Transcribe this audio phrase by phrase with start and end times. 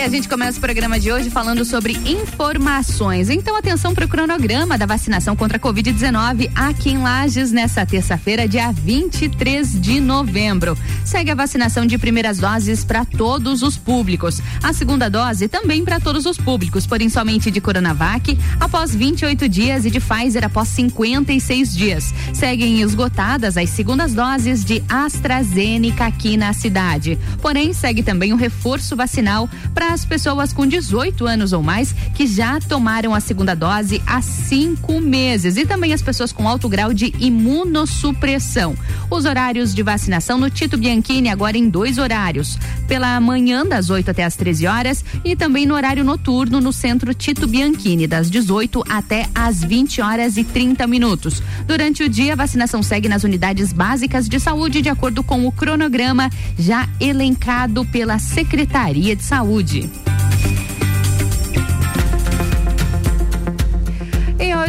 [0.00, 3.28] E a gente começa o programa de hoje falando sobre informações.
[3.28, 8.48] Então, atenção para o cronograma da vacinação contra a Covid-19 aqui em Lages nessa terça-feira,
[8.48, 10.74] dia 23 de novembro.
[11.04, 14.40] Segue a vacinação de primeiras doses para todos os públicos.
[14.62, 19.84] A segunda dose também para todos os públicos, porém somente de Coronavac após 28 dias
[19.84, 22.14] e de Pfizer após 56 dias.
[22.32, 27.18] Seguem esgotadas as segundas doses de AstraZeneca aqui na cidade.
[27.42, 32.24] Porém, segue também o reforço vacinal para as pessoas com 18 anos ou mais que
[32.24, 36.94] já tomaram a segunda dose há cinco meses e também as pessoas com alto grau
[36.94, 38.76] de imunossupressão.
[39.10, 44.12] Os horários de vacinação no Tito Bianchini agora em dois horários, pela manhã das 8
[44.12, 48.84] até as 13 horas e também no horário noturno no Centro Tito Bianchini das 18
[48.88, 51.42] até as 20 horas e 30 minutos.
[51.66, 55.52] Durante o dia a vacinação segue nas unidades básicas de saúde de acordo com o
[55.52, 59.79] cronograma já elencado pela Secretaria de Saúde.
[59.80, 60.69] 9.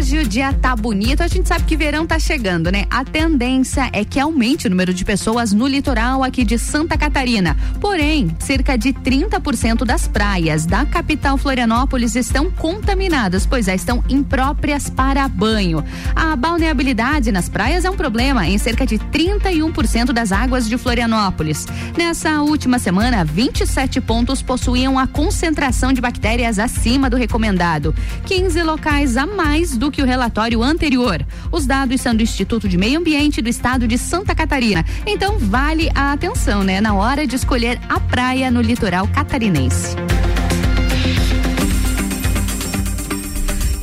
[0.02, 2.86] Hoje o dia tá bonito, a gente sabe que verão tá chegando, né?
[2.90, 7.56] A tendência é que aumente o número de pessoas no litoral aqui de Santa Catarina.
[7.80, 14.90] Porém, cerca de 30% das praias da capital Florianópolis estão contaminadas, pois já estão impróprias
[14.90, 15.86] para banho.
[16.16, 21.68] A balneabilidade nas praias é um problema em cerca de 31% das águas de Florianópolis.
[21.96, 27.94] Nessa última semana, 27 pontos possuíam a concentração de bactérias acima do recomendado.
[28.26, 31.24] 15 locais a mais do que o relatório anterior.
[31.52, 34.86] Os dados são do Instituto de Meio Ambiente do Estado de Santa Catarina.
[35.06, 39.96] Então vale a atenção, né, na hora de escolher a praia no litoral catarinense.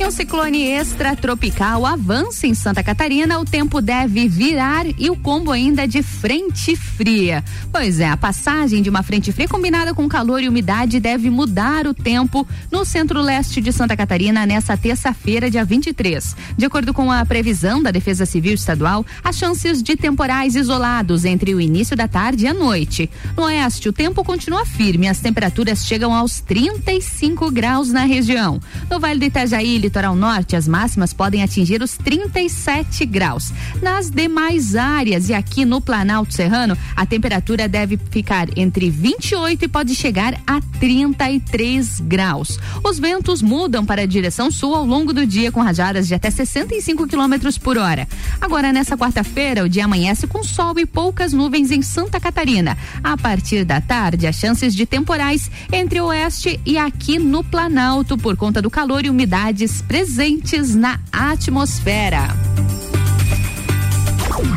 [0.07, 5.85] Um ciclone extratropical avança em Santa Catarina, o tempo deve virar e o combo ainda
[5.87, 7.43] de frente fria.
[7.71, 11.85] Pois é, a passagem de uma frente fria combinada com calor e umidade deve mudar
[11.85, 16.35] o tempo no centro-leste de Santa Catarina nessa terça-feira, dia 23.
[16.57, 21.53] De acordo com a previsão da Defesa Civil Estadual, há chances de temporais isolados entre
[21.53, 23.09] o início da tarde e a noite.
[23.35, 28.61] No oeste, o tempo continua firme, as temperaturas chegam aos 35 graus na região.
[28.89, 33.51] No Vale do Itajaí, litoral norte, as máximas podem atingir os 37 graus.
[33.81, 39.67] Nas demais áreas e aqui no Planalto Serrano, a temperatura deve ficar entre 28 e
[39.67, 42.59] pode chegar a 33 graus.
[42.83, 46.29] Os ventos mudam para a direção sul ao longo do dia com rajadas de até
[46.29, 48.07] 65 quilômetros por hora.
[48.39, 52.77] Agora, nessa quarta-feira, o dia amanhece com sol e poucas nuvens em Santa Catarina.
[53.03, 58.15] A partir da tarde, as chances de temporais entre o oeste e aqui no Planalto
[58.17, 62.35] por conta do calor e umidades presentes na atmosfera.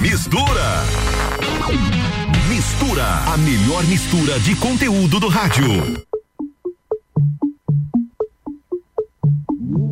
[0.00, 0.84] Mistura.
[2.48, 6.04] Mistura, a melhor mistura de conteúdo do rádio.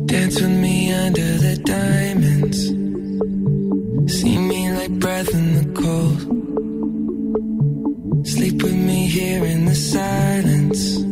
[0.05, 2.67] Dance with me under the diamonds.
[4.13, 6.19] See me like breath in the cold.
[8.27, 11.10] Sleep with me here in the silence.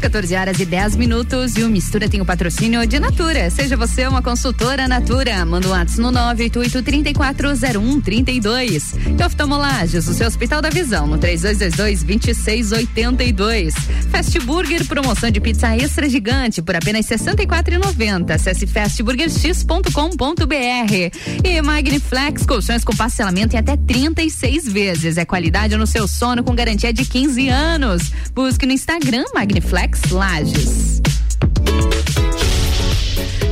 [0.00, 1.54] 14 horas e 10 minutos.
[1.56, 3.50] E o Mistura tem o patrocínio de Natura.
[3.50, 5.44] Seja você uma consultora Natura.
[5.44, 8.94] Manda um WhatsApp no 988-340132.
[9.18, 13.74] E oftalmolages, o seu Hospital da Visão, no 3222-2682.
[14.20, 18.30] Fast Burger, promoção de pizza extra gigante por apenas R$ 64,90.
[18.30, 21.42] Acesse fastburgerx.com.br.
[21.42, 25.16] E Magniflex, colchões com parcelamento em até 36 vezes.
[25.16, 28.12] É qualidade no seu sono com garantia de 15 anos.
[28.34, 30.79] Busque no Instagram Magniflex Lages.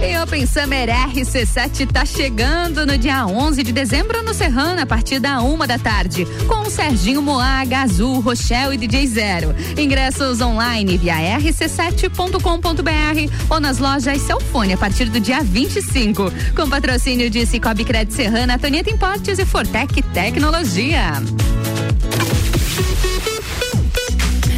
[0.00, 5.18] E Open Summer RC7 tá chegando no dia 11 de dezembro no Serrano, a partir
[5.18, 9.54] da uma da tarde, com Serginho Moaga, Azul, Rochelle e DJ Zero.
[9.76, 16.32] Ingressos online via rc7.com.br ou nas lojas Celfone a partir do dia 25.
[16.54, 21.14] Com patrocínio de Cicobi Cred Serrana, Toneta Importes e Fortec Tecnologia.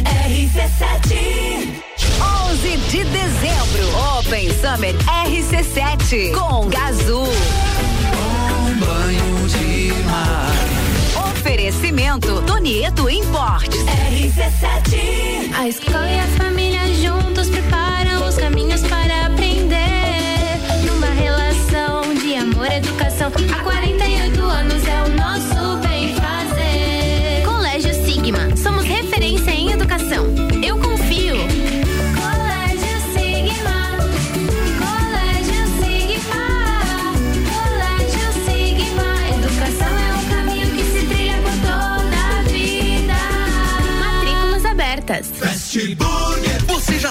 [0.05, 1.81] RC7
[2.51, 3.97] 11 de dezembro,
[4.31, 4.95] Open Summer
[5.25, 7.27] RC7 com Gazul.
[7.27, 11.31] Um banho de mar.
[11.31, 13.81] Oferecimento Tonieto Importes.
[13.83, 15.53] RC7.
[15.53, 20.61] A escola e a família juntos preparam os caminhos para aprender.
[20.85, 23.33] Numa relação de amor e educação.
[23.53, 24.40] Há 48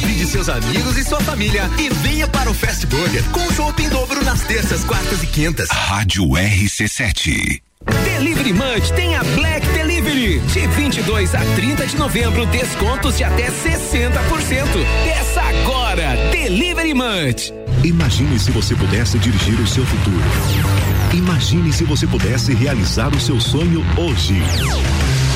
[0.00, 3.88] Convide seus amigos e sua família e venha para o Fast Burger com chopp em
[3.90, 5.68] dobro nas terças, quartas e quintas.
[5.70, 7.60] Rádio RC7.
[8.04, 10.38] Delivery Munch tem a Black Delivery.
[10.40, 14.10] De 22 a 30 de novembro, descontos de até 60%.
[15.04, 16.16] Peça agora.
[16.30, 17.52] Delivery Munch.
[17.84, 20.24] Imagine se você pudesse dirigir o seu futuro.
[21.12, 24.42] Imagine se você pudesse realizar o seu sonho hoje.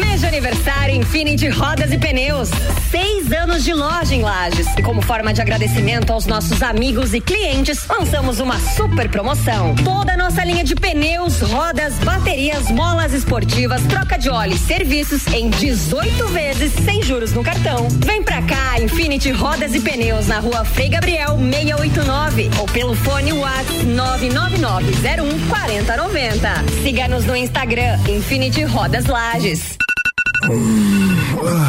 [0.00, 2.48] Mês de aniversário Infinity Rodas e Pneus.
[2.90, 4.66] Seis anos de loja em Lages.
[4.76, 9.74] E como forma de agradecimento aos nossos amigos e clientes, lançamos uma super promoção.
[9.76, 15.26] Toda a nossa linha de pneus, rodas, baterias, molas esportivas, troca de óleo e serviços
[15.28, 17.88] em 18 vezes sem juros no cartão.
[18.04, 23.32] Vem pra cá, Infinity Rodas e Pneus na rua Frei Gabriel 689 ou pelo fone
[23.32, 26.48] WhatsApp 99901 4090.
[26.82, 29.83] Siga-nos no Instagram Infinity Rodas Lages.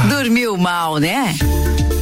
[0.09, 1.35] Dormiu mal, né?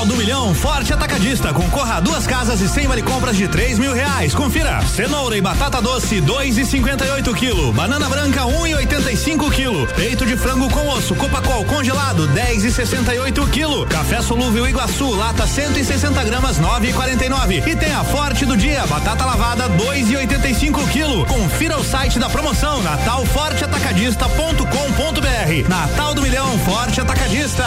[0.00, 1.52] Natal do Milhão Forte Atacadista.
[1.52, 4.34] Concorra a duas casas e cem vale compras de três mil reais.
[4.34, 4.80] Confira.
[4.82, 7.70] Cenoura e batata doce, dois e cinquenta e oito quilo.
[7.70, 9.86] Banana branca, um e oitenta e cinco quilo.
[9.88, 13.84] Peito de frango com osso, Copacol congelado, dez e sessenta e oito quilo.
[13.86, 17.58] Café solúvel Iguaçu, lata 160 gramas, nove e quarenta e nove.
[17.58, 21.26] E tem a Forte do dia, batata lavada, dois e oitenta e cinco quilo.
[21.26, 25.68] Confira o site da promoção, natalforteatacadista.com.br.
[25.68, 27.66] Natal do Milhão Forte Atacadista.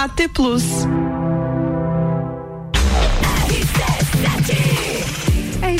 [0.00, 0.86] AT Plus.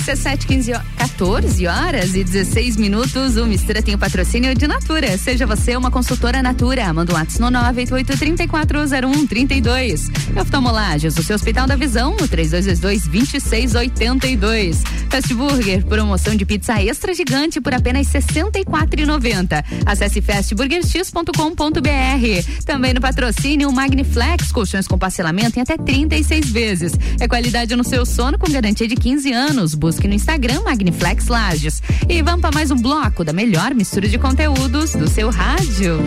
[0.00, 0.72] RC7, 15
[1.20, 3.36] 14 horas e 16 minutos.
[3.36, 5.18] O Mistura tem o patrocínio de Natura.
[5.18, 6.90] Seja você uma consultora Natura.
[6.94, 10.10] Manda um WhatsApp no 988-3401-32.
[10.40, 14.78] Oftalmolages, o seu Hospital da Visão, no 3222-2682.
[15.10, 19.62] Fast Burger, promoção de pizza extra gigante por apenas R$ 64,90.
[19.84, 22.64] Acesse fastburgerx.com.br.
[22.64, 26.94] Também no patrocínio Magniflex, colchões com parcelamento em até 36 vezes.
[27.20, 29.74] É qualidade no seu sono com garantia de 15 anos.
[29.90, 31.82] Busque no Instagram Magniflex Lages.
[32.08, 35.98] E vamos para mais um bloco da melhor mistura de conteúdos do seu rádio.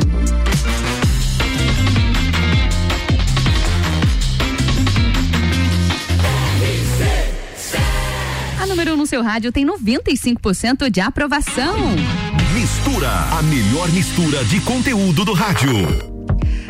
[8.62, 11.76] A número 1 um no seu rádio tem 95% de aprovação.
[12.54, 16.13] Mistura, a melhor mistura de conteúdo do rádio.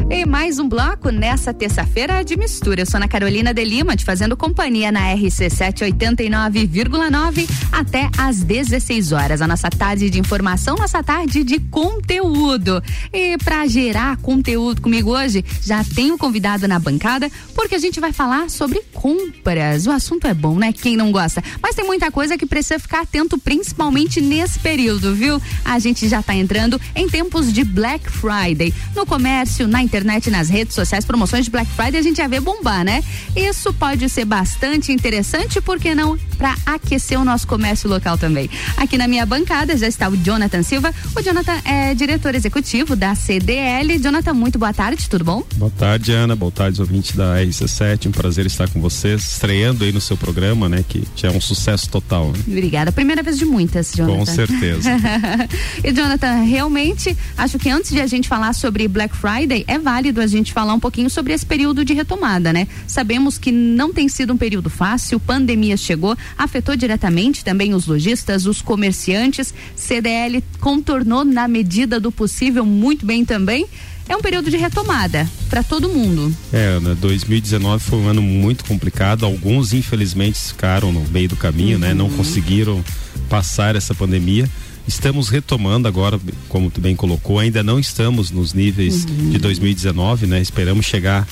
[0.10, 2.82] E mais um bloco nessa terça-feira de mistura.
[2.82, 9.12] Eu sou Ana Carolina de Lima, te fazendo companhia na RC 789,9 até às 16
[9.12, 9.42] horas.
[9.42, 12.84] A nossa tarde de informação, nossa tarde de conteúdo.
[13.12, 18.12] E para gerar conteúdo comigo hoje, já tenho convidado na bancada, porque a gente vai
[18.12, 19.88] falar sobre compras.
[19.88, 20.74] O assunto é bom, né?
[20.74, 21.44] Quem não gosta?
[21.62, 25.42] Mas tem muita coisa que precisa ficar atento, principalmente nesse período, viu?
[25.64, 28.74] A gente já está entrando em tempos de Black Friday.
[28.96, 32.40] No comércio, na internet, nas redes sociais, promoções de Black Friday a gente já vê
[32.40, 33.04] bombar, né?
[33.36, 36.18] Isso pode ser bastante interessante, por que não?
[36.38, 38.50] Para aquecer o nosso comércio local também.
[38.76, 40.94] Aqui na minha bancada já está o Jonathan Silva.
[41.16, 44.00] O Jonathan é diretor executivo da CDL.
[44.00, 45.44] Jonathan, muito boa tarde, tudo bom?
[45.58, 46.36] Boa tarde, Ana.
[46.36, 48.08] Boa tarde, ouvintes da RC7.
[48.08, 50.84] Um prazer estar com vocês, estreando aí no seu programa, né?
[50.88, 52.32] Que já é um sucesso total.
[52.32, 52.40] Né?
[52.48, 52.92] Obrigada.
[52.92, 54.18] Primeira vez de muitas, Jonathan.
[54.18, 54.90] Com certeza.
[55.84, 60.22] e, Jonathan, realmente acho que antes de a gente falar sobre Black Friday, é válido
[60.22, 62.68] a gente falar um pouquinho sobre esse período de retomada, né?
[62.88, 68.48] Sabemos que não tem sido um período fácil, pandemia chegou, afetou diretamente também os lojistas,
[68.48, 69.54] os comerciantes.
[69.76, 73.68] CDL contornou na medida do possível muito bem também
[74.08, 76.36] é um período de retomada para todo mundo.
[76.52, 79.26] É, Ana, 2019 foi um ano muito complicado.
[79.26, 81.82] Alguns, infelizmente, ficaram no meio do caminho, uhum.
[81.82, 81.94] né?
[81.94, 82.18] Não uhum.
[82.18, 82.84] conseguiram
[83.30, 84.50] passar essa pandemia.
[84.88, 89.30] Estamos retomando agora, como tu bem colocou, ainda não estamos nos níveis uhum.
[89.30, 90.42] de 2019, né?
[90.42, 91.28] Esperamos chegar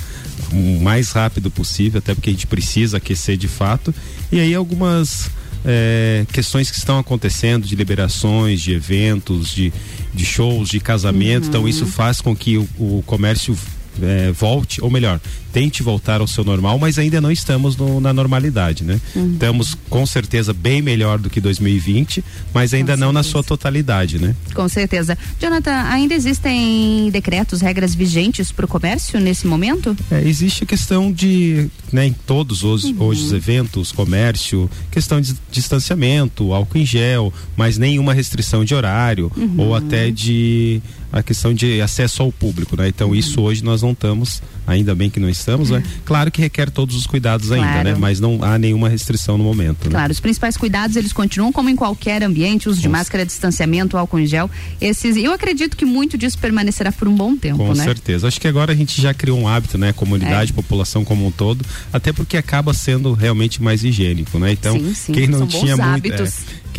[0.51, 3.93] o mais rápido possível, até porque a gente precisa aquecer de fato.
[4.31, 5.29] E aí algumas
[5.65, 9.71] é, questões que estão acontecendo de liberações, de eventos, de,
[10.13, 11.43] de shows, de casamento.
[11.43, 11.49] Uhum.
[11.49, 13.57] Então isso faz com que o, o comércio
[14.01, 15.19] é, volte, ou melhor,
[15.51, 18.99] tente voltar ao seu normal, mas ainda não estamos no, na normalidade, né?
[19.15, 19.33] Uhum.
[19.33, 24.35] Estamos com certeza bem melhor do que 2020, mas ainda não na sua totalidade, né?
[24.53, 25.17] Com certeza.
[25.39, 29.95] Jonathan, ainda existem decretos, regras vigentes para o comércio nesse momento?
[30.09, 32.95] É, existe a questão de, né, em todos os, uhum.
[32.99, 39.31] hoje os eventos, comércio, questão de distanciamento, álcool em gel, mas nenhuma restrição de horário
[39.35, 39.55] uhum.
[39.57, 40.81] ou até de
[41.11, 42.87] a questão de acesso ao público, né?
[42.87, 43.15] Então uhum.
[43.15, 45.83] isso hoje nós não estamos, ainda bem que não estamos, né?
[46.05, 47.63] Claro que requer todos os cuidados claro.
[47.63, 47.95] ainda, né?
[47.97, 49.85] Mas não há nenhuma restrição no momento.
[49.85, 49.91] Né?
[49.91, 53.97] Claro, os principais cuidados eles continuam como em qualquer ambiente, uso de Com máscara, distanciamento,
[53.97, 54.49] álcool em gel.
[54.79, 57.83] Esses, eu acredito que muito disso permanecerá por um bom tempo, Com né?
[57.83, 58.27] certeza.
[58.27, 59.93] Acho que agora a gente já criou um hábito, né?
[59.93, 60.53] Comunidade, é.
[60.53, 64.51] população como um todo, até porque acaba sendo realmente mais higiênico, né?
[64.51, 65.13] Então, sim, sim.
[65.13, 66.27] quem não tinha muito, é,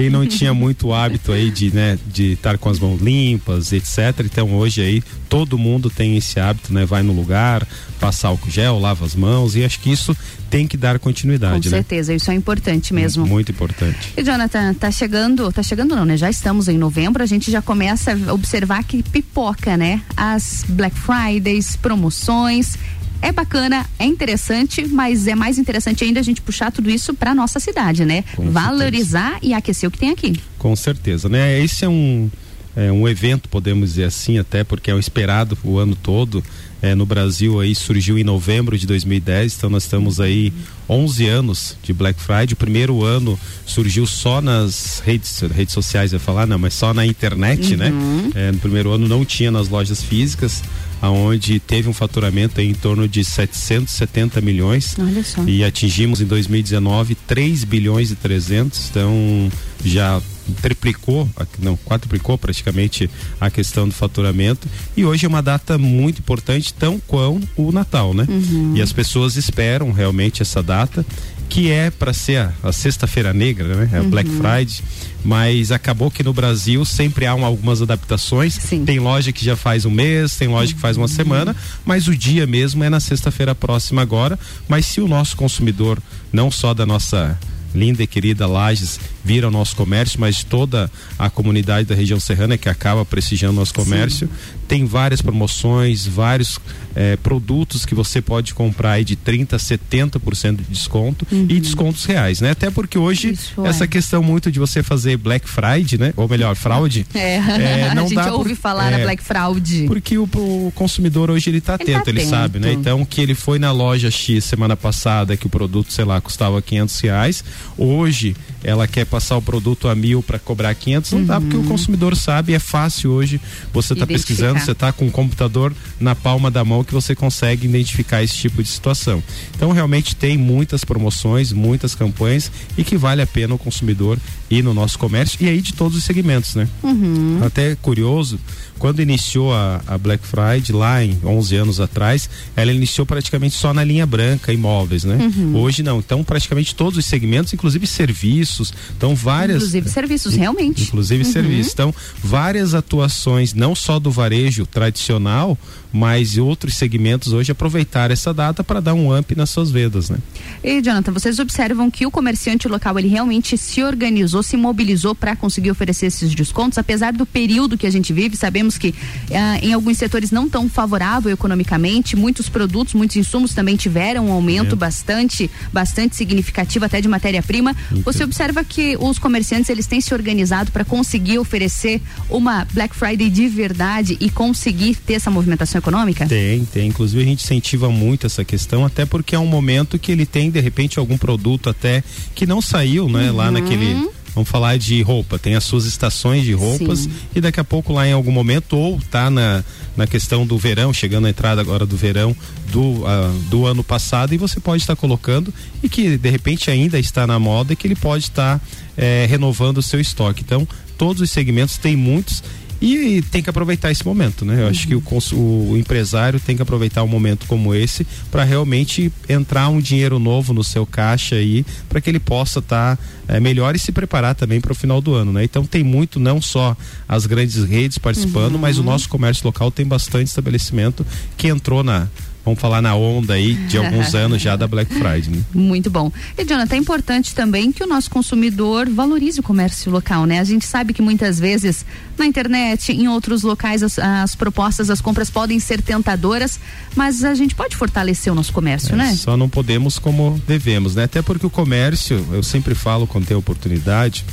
[0.03, 4.25] quem não tinha muito hábito aí de, né, de estar com as mãos limpas, etc.
[4.25, 6.85] Então hoje aí todo mundo tem esse hábito, né?
[6.85, 7.67] Vai no lugar,
[8.01, 10.17] passa álcool gel, lava as mãos e acho que isso
[10.51, 11.77] tem que dar continuidade, Com né?
[11.79, 13.25] certeza, isso é importante mesmo.
[13.25, 14.13] Muito importante.
[14.17, 16.17] E Jonathan, tá chegando, tá chegando não, né?
[16.17, 20.03] Já estamos em novembro, a gente já começa a observar que pipoca, né?
[20.17, 22.77] As Black Fridays, promoções.
[23.23, 27.33] É bacana, é interessante, mas é mais interessante ainda a gente puxar tudo isso para
[27.35, 28.25] nossa cidade, né?
[28.35, 30.39] Com Valorizar e aquecer o que tem aqui.
[30.59, 31.63] Com certeza, né?
[31.63, 32.29] Esse é um
[32.75, 36.43] é um evento, podemos dizer assim, até porque é o esperado o ano todo.
[36.81, 40.53] É, no Brasil aí surgiu em novembro de 2010, então nós estamos aí
[40.89, 42.55] 11 anos de Black Friday.
[42.55, 46.93] O primeiro ano surgiu só nas redes, redes sociais, eu ia falar, não, mas só
[46.93, 47.93] na internet, né?
[48.35, 50.63] É, no primeiro ano não tinha nas lojas físicas,
[51.03, 54.95] aonde teve um faturamento em torno de 770 milhões.
[54.97, 55.43] Olha só.
[55.45, 59.51] E atingimos em 2019 3 bilhões e 300, então
[59.85, 60.23] já
[60.61, 63.09] triplicou, não, quadruplicou praticamente
[63.41, 68.13] a questão do faturamento e hoje é uma data muito importante, tão quanto o Natal,
[68.15, 68.27] né?
[68.75, 71.05] E as pessoas esperam realmente essa data
[71.53, 73.91] que é para ser a, a sexta-feira negra, né?
[73.93, 74.81] É a Black Friday,
[75.23, 78.57] mas acabou que no Brasil sempre há um- algumas adaptações.
[78.87, 82.17] Tem loja que já faz um mês, tem loja que faz uma semana, mas o
[82.17, 84.39] dia mesmo é na sexta-feira próxima agora.
[84.67, 85.99] Mas se o nosso consumidor,
[86.33, 87.39] não só da nossa
[87.75, 92.59] linda e querida Lages vir ao nosso comércio, mas toda a comunidade da região serrana
[92.59, 94.29] que acaba prestigiando nosso comércio.
[94.73, 96.59] Tem várias promoções, vários
[96.97, 102.07] eh, produtos que você pode comprar aí de 30 a 70% de desconto e descontos
[102.07, 102.53] reais, né?
[102.53, 103.87] Até porque hoje Isso essa é.
[103.87, 106.15] questão muito de você fazer Black Friday, né?
[106.17, 107.07] Ou melhor, fraude.
[107.15, 109.85] É, eh, não a gente dá ouve por- falar na é, Black Fraud.
[109.87, 112.31] porque o, o consumidor hoje ele tá Ele tá atento, ele atento.
[112.31, 112.73] sabe, né?
[112.73, 116.63] Então que ele foi na loja X semana passada que o produto, sei lá, custava
[116.63, 117.45] 500 reais,
[117.77, 121.65] hoje ela quer passar o produto a mil para cobrar 500, não dá porque o
[121.65, 123.41] consumidor sabe, é fácil hoje.
[123.73, 124.07] Você tá Uhum.
[124.07, 128.37] Pesquisando, você tá com o computador na palma da mão que você consegue identificar esse
[128.37, 129.23] tipo de situação.
[129.55, 134.19] Então realmente tem muitas promoções, muitas campanhas e que vale a pena o consumidor
[134.53, 136.69] ir no nosso comércio e aí de todos os segmentos, né?
[136.83, 137.41] Uhum.
[137.43, 138.39] Até curioso,
[138.79, 143.73] quando iniciou a, a Black Friday, lá em 11 anos atrás, ela iniciou praticamente só
[143.73, 145.17] na linha branca, imóveis, né?
[145.37, 145.57] Uhum.
[145.57, 149.57] Hoje não, então praticamente todos os segmentos, inclusive serviços, então várias...
[149.59, 150.83] Inclusive serviços, realmente.
[150.85, 151.33] Inclusive Uhum.
[151.33, 151.73] serviços.
[151.73, 155.57] Então, várias atuações, não só do varejo tradicional,
[155.93, 160.19] mas outros segmentos hoje aproveitar essa data para dar um up nas suas vendas, né?
[160.65, 165.37] E Jonathan, vocês observam que o comerciante local ele realmente se organizou, se mobilizou para
[165.37, 168.37] conseguir oferecer esses descontos, apesar do período que a gente vive.
[168.37, 168.95] Sabemos que
[169.31, 174.33] ah, em alguns setores não tão favorável economicamente, muitos produtos, muitos insumos também tiveram um
[174.33, 174.77] aumento É.
[174.77, 177.77] bastante, bastante significativo até de matéria-prima.
[178.05, 182.01] Você observa que os comerciantes eles têm se organizado para conseguir oferecer
[182.31, 186.27] uma Black Friday de verdade e conseguir ter essa movimentação econômica?
[186.27, 186.89] Tem, tem.
[186.89, 190.51] Inclusive a gente incentiva muito essa questão, até porque é um momento que ele tem,
[190.51, 192.03] de repente, algum produto até
[192.35, 193.31] que não saiu, né?
[193.31, 193.53] Lá Uhum.
[193.53, 194.11] naquele.
[194.35, 197.11] Vamos falar de roupa, tem as suas estações de roupas Sim.
[197.37, 199.63] e daqui a pouco lá em algum momento, ou tá na,
[199.95, 202.35] na questão do verão, chegando a entrada agora do verão
[202.73, 206.99] do, ah, do ano passado, e você pode estar colocando e que de repente ainda
[206.99, 208.59] está na moda e que ele pode estar
[208.97, 210.41] eh, renovando o seu estoque.
[210.43, 210.67] Então,
[210.97, 212.43] todos os segmentos têm muitos
[212.83, 214.61] e tem que aproveitar esse momento, né?
[214.61, 215.03] Eu acho que o,
[215.37, 220.53] o empresário tem que aproveitar um momento como esse para realmente entrar um dinheiro novo
[220.53, 222.99] no seu caixa aí, para que ele possa estar
[223.41, 225.45] melhor e se preparar também para o final do ano, né?
[225.45, 226.77] Então tem muito, não só
[227.09, 232.09] as grandes redes participando, mas o nosso comércio local tem bastante estabelecimento que entrou na,
[232.45, 235.43] vamos falar na onda aí de alguns anos já da Black Friday, né?
[235.55, 236.11] Muito bom.
[236.37, 240.41] E, Jonathan, é importante também que o nosso consumidor valorize o comércio local, né?
[240.41, 241.85] A gente sabe que muitas vezes
[242.19, 246.59] na internet, em outros locais, as, as propostas, as compras podem ser tentadoras,
[246.95, 249.15] mas a gente pode fortalecer o nosso comércio, É, né?
[249.15, 251.05] Só não podemos como devemos, né?
[251.05, 254.25] Até porque o comércio, eu sempre falo quando tem oportunidade,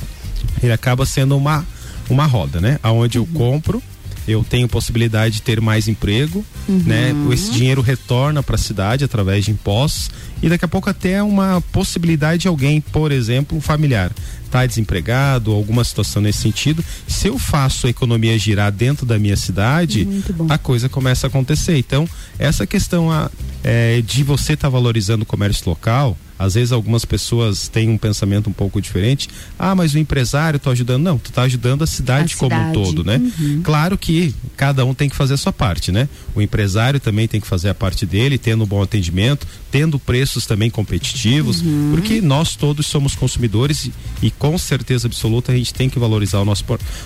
[0.62, 1.66] ele acaba sendo uma,
[2.10, 2.80] uma roda, né?
[2.84, 3.82] Aonde eu compro,
[4.30, 7.14] eu tenho possibilidade de ter mais emprego, né?
[7.32, 10.10] Esse dinheiro retorna para a cidade através de impostos
[10.42, 14.12] e daqui a pouco até uma possibilidade de alguém, por exemplo, um familiar,
[14.50, 16.84] tá desempregado, alguma situação nesse sentido.
[17.08, 20.08] Se eu faço a economia girar dentro da minha cidade,
[20.48, 21.78] a coisa começa a acontecer.
[21.78, 23.30] Então, essa questão a,
[23.64, 28.50] é, de você estar valorizando o comércio local, Às vezes algumas pessoas têm um pensamento
[28.50, 29.28] um pouco diferente.
[29.60, 31.04] Ah, mas o empresário está ajudando.
[31.04, 32.74] Não, tu está ajudando a cidade, A como um cidade.
[32.74, 33.22] todo, né?
[33.38, 33.62] Uhum.
[33.62, 36.08] Claro que cada um tem que fazer a sua parte, né?
[36.34, 40.46] O empresário também tem que fazer a parte dele, tendo um bom atendimento, tendo preços
[40.46, 41.92] também competitivos, Uhum.
[41.94, 46.40] porque nós todos somos consumidores e, e com certeza absoluta a gente tem que valorizar
[46.40, 46.64] o nosso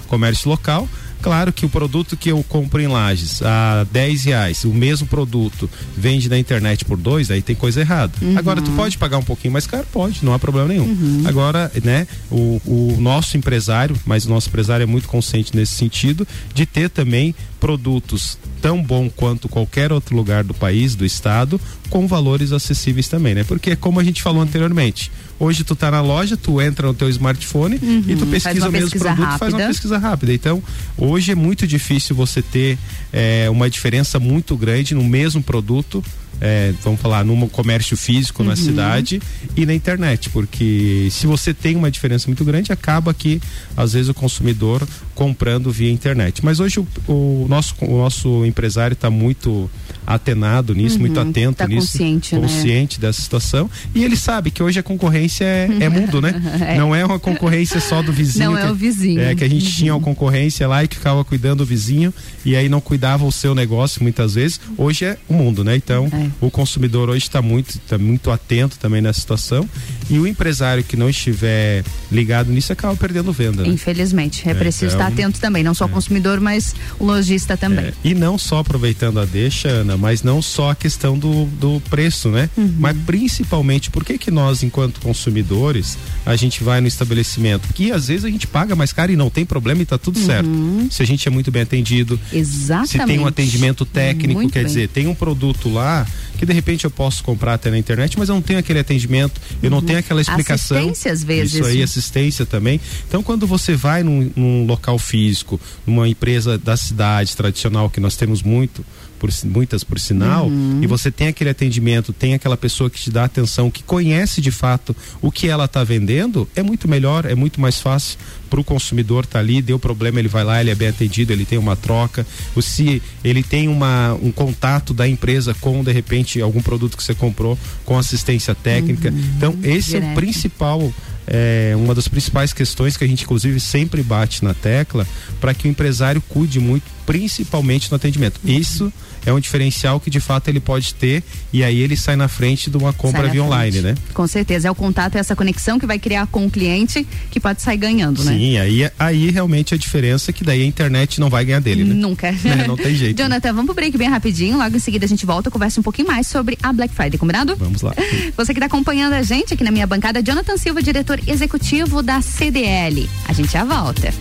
[0.07, 0.87] comércio local.
[1.23, 5.69] Claro que o produto que eu compro em Lages a 10 reais, o mesmo produto
[5.95, 8.11] vende na internet por dois, aí tem coisa errada.
[8.21, 8.37] Uhum.
[8.37, 9.87] Agora, tu pode pagar um pouquinho mais caro?
[9.89, 10.83] Pode, não há problema nenhum.
[10.83, 11.23] Uhum.
[11.25, 16.27] Agora, né, o, o nosso empresário, mas o nosso empresário é muito consciente nesse sentido,
[16.53, 21.59] de ter também produtos tão bom quanto qualquer outro lugar do país, do estado,
[21.89, 23.45] com valores acessíveis também, né?
[23.45, 25.09] Porque como a gente falou anteriormente,
[25.39, 28.71] hoje tu tá na loja, tu entra no teu smartphone e tu Uhum, pesquisa o
[28.71, 29.67] mesmo produto, faz uma rápida.
[29.67, 30.33] pesquisa rápida.
[30.33, 30.63] Então,
[30.97, 32.77] hoje é muito difícil você ter
[33.11, 36.03] eh, uma diferença muito grande no mesmo produto.
[36.41, 38.55] Eh, vamos falar, num comércio físico na Uhum.
[38.55, 39.21] cidade
[39.55, 43.41] e na internet, porque se você tem uma diferença muito grande, acaba que
[43.77, 46.43] às vezes o consumidor comprando via internet.
[46.43, 49.69] Mas hoje o, o nosso, o nosso empresário está muito
[50.05, 52.41] atenado nisso, muito Uhum, atento tá nisso, consciente, né?
[52.41, 56.33] consciente dessa situação e ele sabe que hoje a concorrência é, é mundo, né?
[56.67, 56.77] É.
[56.77, 58.51] Não é uma concorrência só do vizinho.
[58.51, 59.21] Não é que- o vizinho.
[59.21, 59.71] É que a gente Uhum.
[59.71, 63.31] tinha uma concorrência lá e que ficava cuidando do vizinho e aí não cuidava o
[63.31, 64.59] seu negócio muitas vezes.
[64.77, 65.75] Hoje é o mundo, né?
[65.75, 66.45] Então É.
[66.45, 69.67] o consumidor hoje está muito, tá muito atento também nessa situação
[70.09, 73.63] e o empresário que não estiver ligado nisso acaba perdendo venda.
[73.63, 73.69] né?
[73.69, 74.47] Infelizmente.
[74.47, 77.85] É, preciso então, estar atento também, não só o consumidor, mas o lojista também.
[77.85, 81.81] É, e não só aproveitando a deixa, Ana, mas não só a questão do, do
[81.89, 82.49] preço, né?
[82.57, 82.73] Uhum.
[82.79, 87.73] Mas principalmente, por que que nós, enquanto consumidores, a gente vai no estabelecimento?
[87.73, 90.19] Que às vezes a gente paga mais caro e não tem problema e tá tudo
[90.19, 90.49] certo.
[90.91, 92.39] Se a gente é muito bem atendido, Uhum.
[92.39, 92.89] Exatamente.
[92.91, 94.67] se tem um atendimento técnico, Muito quer bem.
[94.67, 96.05] dizer, tem um produto lá
[96.37, 99.39] que de repente eu posso comprar até na internet, mas eu não tenho aquele atendimento,
[99.61, 100.77] eu não tenho aquela explicação.
[100.77, 100.83] Uhum.
[100.83, 101.53] Assistência, às vezes.
[101.55, 102.79] Isso aí, assistência também.
[103.07, 108.15] Então, quando você vai num, num local físico, numa empresa da cidade tradicional, que nós
[108.15, 108.85] temos muito,
[109.23, 110.79] por muitas por sinal, Uhum.
[110.83, 114.51] e você tem aquele atendimento, tem aquela pessoa que te dá atenção, que conhece de
[114.51, 118.17] fato o que ela está vendendo, é muito melhor, é muito mais fácil
[118.49, 121.45] para o consumidor tá ali, deu problema, ele vai lá, ele é bem atendido, ele
[121.45, 126.41] tem uma troca, ou se ele tem uma, um contato da empresa com, de repente,
[126.41, 129.13] algum produto que você comprou, com assistência técnica.
[129.37, 130.15] Então, esse é o Direto.
[130.15, 130.93] principal
[131.25, 135.07] é uma das principais questões que a gente inclusive sempre bate na tecla
[135.39, 138.39] para que o empresário cuide muito, principalmente no atendimento.
[138.43, 138.91] Isso
[139.25, 142.69] é um diferencial que de fato ele pode ter e aí ele sai na frente
[142.69, 143.95] de uma compra via online, né?
[144.13, 144.67] Com certeza.
[144.67, 147.77] É o contato, é essa conexão que vai criar com o cliente que pode sair
[147.77, 148.33] ganhando, né?
[148.33, 151.83] Sim, aí, aí realmente a diferença é que daí a internet não vai ganhar dele,
[151.83, 151.93] né?
[151.93, 152.33] Nunca.
[152.53, 153.17] É, não tem jeito.
[153.17, 154.57] Jonathan, vamos pro break bem rapidinho.
[154.57, 157.17] Logo em seguida a gente volta e conversa um pouquinho mais sobre a Black Friday,
[157.17, 157.55] combinado?
[157.55, 157.93] Vamos lá.
[158.35, 162.21] Você que está acompanhando a gente aqui na minha bancada, Jonathan Silva, diretor executivo da
[162.21, 163.09] CDL.
[163.27, 164.13] A gente já volta.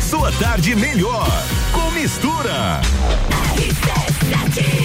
[0.00, 1.26] Sua tarde melhor
[1.72, 2.80] com mistura.
[3.56, 4.79] RC7,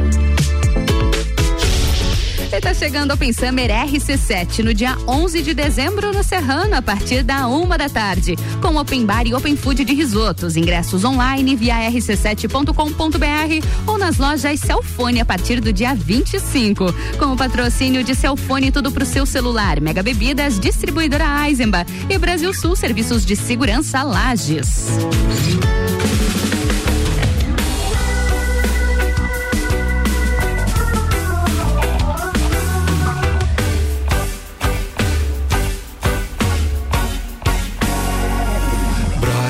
[2.53, 7.23] E tá chegando Open Summer RC7 no dia 11 de dezembro no Serrano, a partir
[7.23, 10.57] da uma da tarde, com Open Bar e Open Food de risotos.
[10.57, 16.87] Ingressos online via rc7.com.br ou nas lojas Celfone a partir do dia 25.
[17.19, 19.81] Com o patrocínio de Celfone, tudo pro seu celular.
[19.81, 24.89] Mega Bebidas, distribuidora Eisenbach e Brasil Sul Serviços de Segurança Lages.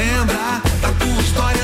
[0.00, 0.62] Lembra?
[0.80, 1.59] Da tua história,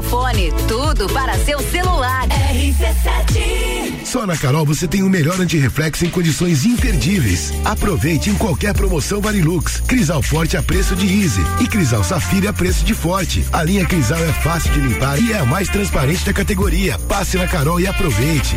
[0.00, 2.26] Celfone, tudo para seu celular.
[2.26, 7.52] RC7 Só na Carol você tem o melhor antirreflexo em condições imperdíveis.
[7.66, 9.80] Aproveite em qualquer promoção Varilux.
[9.80, 13.44] Crisal Forte a preço de Easy e Crisal Safira a preço de Forte.
[13.52, 16.98] A linha Crisal é fácil de limpar e é a mais transparente da categoria.
[17.00, 18.56] Passe na Carol e aproveite.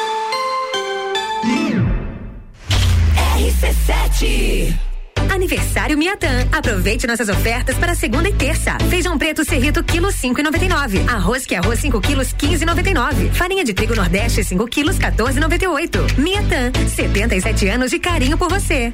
[3.61, 4.73] RC7
[5.29, 6.27] Aniversário Miatã.
[6.51, 8.75] Aproveite nossas ofertas para segunda e terça.
[8.89, 10.99] Feijão preto serrito quilo cinco e noventa e nove.
[11.07, 13.29] Arroz que arroz 5 quilos quinze e noventa e nove.
[13.29, 15.99] Farinha de trigo nordeste 5 quilos 14 e noventa e oito.
[16.17, 18.93] Miatã, 77 anos de carinho por você.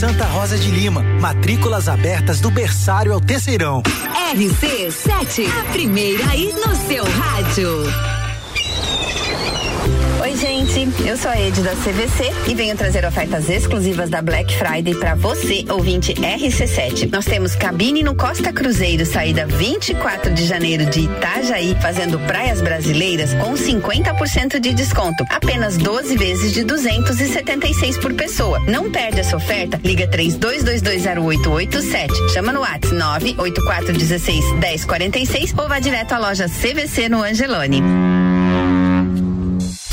[0.00, 1.02] Santa Rosa de Lima.
[1.20, 3.82] Matrículas abertas do berçário ao terceirão.
[4.32, 8.19] RC7, a primeira aí no seu rádio.
[10.60, 11.08] Gente.
[11.08, 15.14] Eu sou a Ed da CVC e venho trazer ofertas exclusivas da Black Friday para
[15.14, 17.10] você, ouvinte RC7.
[17.10, 23.32] Nós temos cabine no Costa Cruzeiro, saída 24 de janeiro de Itajaí, fazendo praias brasileiras
[23.34, 25.24] com 50% de desconto.
[25.30, 28.60] Apenas 12 vezes de 276 por pessoa.
[28.66, 29.80] Não perde essa oferta.
[29.82, 32.34] Liga 32220887.
[32.34, 37.82] Chama no WhatsApp 98416 1046 ou vá direto à loja CVC no Angelone.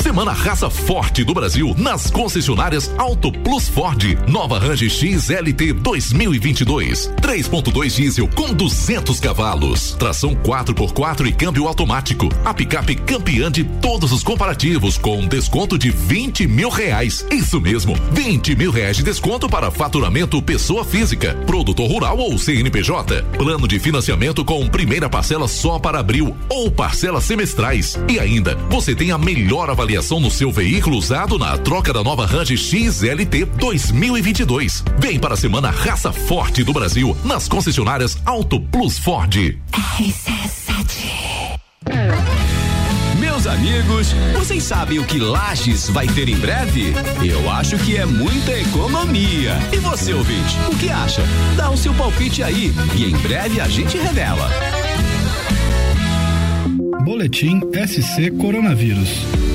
[0.07, 4.17] Semana Raça Forte do Brasil nas concessionárias Auto Plus Ford.
[4.25, 7.11] Nova Range XLT 2022.
[7.21, 9.97] 3.2 diesel com 200 cavalos.
[9.99, 12.29] Tração 4x4 e câmbio automático.
[12.45, 17.25] A picape campeã de todos os comparativos com desconto de 20 mil reais.
[17.29, 23.23] Isso mesmo, 20 mil reais de desconto para faturamento pessoa física, produtor rural ou CNPJ.
[23.37, 27.99] Plano de financiamento com primeira parcela só para abril ou parcelas semestrais.
[28.07, 32.03] E ainda, você tem a melhor avaliação avaliação no seu veículo usado na troca da
[32.03, 34.83] nova Range XLT 2022.
[34.99, 39.57] Vem para a semana Raça Forte do Brasil nas concessionárias Auto Plus Ford.
[43.19, 46.93] Meus amigos, vocês sabem o que Lages vai ter em breve?
[47.23, 49.57] Eu acho que é muita economia.
[49.73, 51.23] E você, ouvinte, o que acha?
[51.55, 54.47] Dá o seu palpite aí e em breve a gente revela.
[57.03, 59.46] Boletim SC Coronavírus.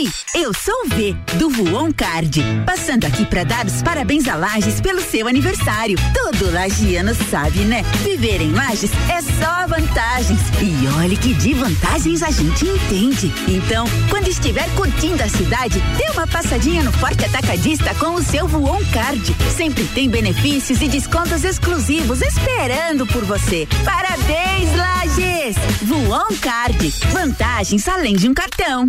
[0.00, 2.42] Oi, eu sou o V, do Voon Card.
[2.64, 5.94] Passando aqui para dar os parabéns a Lages pelo seu aniversário.
[6.14, 7.82] Todo lagiano sabe, né?
[8.02, 10.40] Viver em Lages é só vantagens.
[10.62, 13.30] E olhe que de vantagens a gente entende.
[13.46, 18.48] Então, quando estiver curtindo a cidade, dê uma passadinha no Forte Atacadista com o seu
[18.48, 19.36] Voon Card.
[19.54, 23.68] Sempre tem benefícios e descontos exclusivos esperando por você.
[23.84, 25.56] Parabéns, Lages!
[25.82, 26.88] Voon Card.
[27.12, 28.86] Vantagens além de um cartão.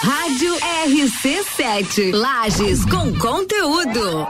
[0.00, 0.54] Rádio
[0.86, 2.12] RC7.
[2.12, 4.26] Lages com conteúdo.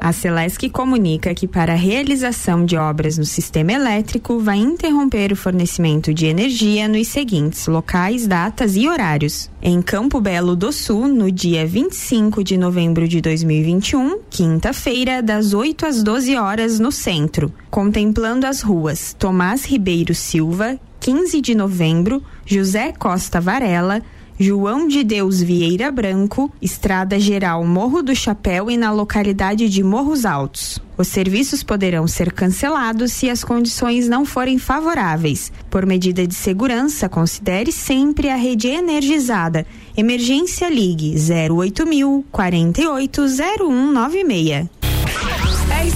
[0.00, 5.36] A Celesc comunica que para a realização de obras no sistema elétrico vai interromper o
[5.36, 9.50] fornecimento de energia nos seguintes locais, datas e horários.
[9.62, 15.86] Em Campo Belo do Sul, no dia 25 de novembro de 2021, quinta-feira, das 8
[15.86, 22.92] às 12 horas no centro, contemplando as ruas Tomás Ribeiro Silva, 15 de novembro, José
[22.92, 24.02] Costa Varela,
[24.40, 30.24] João de Deus Vieira Branco, Estrada Geral Morro do Chapéu e na localidade de Morros
[30.24, 30.78] Altos.
[30.96, 35.50] Os serviços poderão ser cancelados se as condições não forem favoráveis.
[35.68, 39.66] Por medida de segurança, considere sempre a rede energizada.
[39.96, 41.16] Emergência Ligue
[41.50, 44.77] 08000 480196.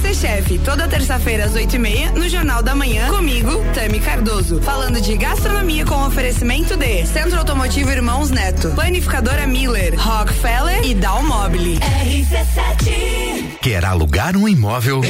[0.03, 4.61] RC Chef, toda terça-feira às 8 e meia, no Jornal da Manhã, comigo, Tami Cardoso.
[4.61, 11.79] Falando de gastronomia com oferecimento de Centro Automotivo Irmãos Neto, Planificadora Miller, Rockefeller e Dalmobile.
[11.79, 15.03] RC7 Quer alugar um imóvel?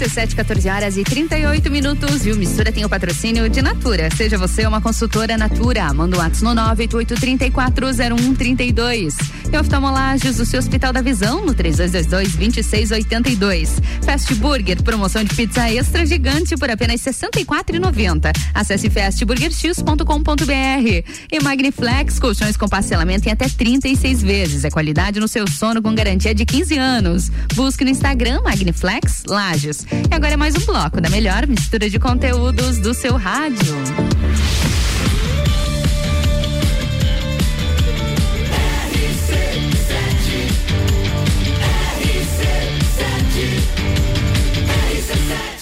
[0.00, 2.22] RC7, 14 horas e 38 minutos.
[2.22, 2.34] Viu?
[2.34, 4.08] Mistura tem o patrocínio de Natura.
[4.16, 5.92] Seja você uma consultora Natura.
[5.92, 9.14] Manda um ato no 988340132.
[9.52, 13.68] E oftalmolagens do seu Hospital da Visão no 3222-2682.
[14.02, 18.32] Fast Burger, promoção de pizza extra gigante por apenas R$ 64,90.
[18.54, 21.04] Acesse fastburgerx.com.br.
[21.30, 24.64] E Magniflex, colchões com parcelamento em até 36 vezes.
[24.64, 27.30] É qualidade no seu sono com garantia de 15 anos.
[27.54, 29.89] Busque no Instagram Magniflex Lages.
[30.10, 33.74] E agora é mais um bloco da melhor mistura de conteúdos do seu rádio.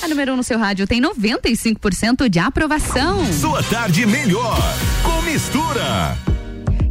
[0.02, 3.32] A número 1 um no seu rádio tem 95% de aprovação.
[3.32, 4.58] Sua tarde melhor
[5.02, 6.16] com mistura.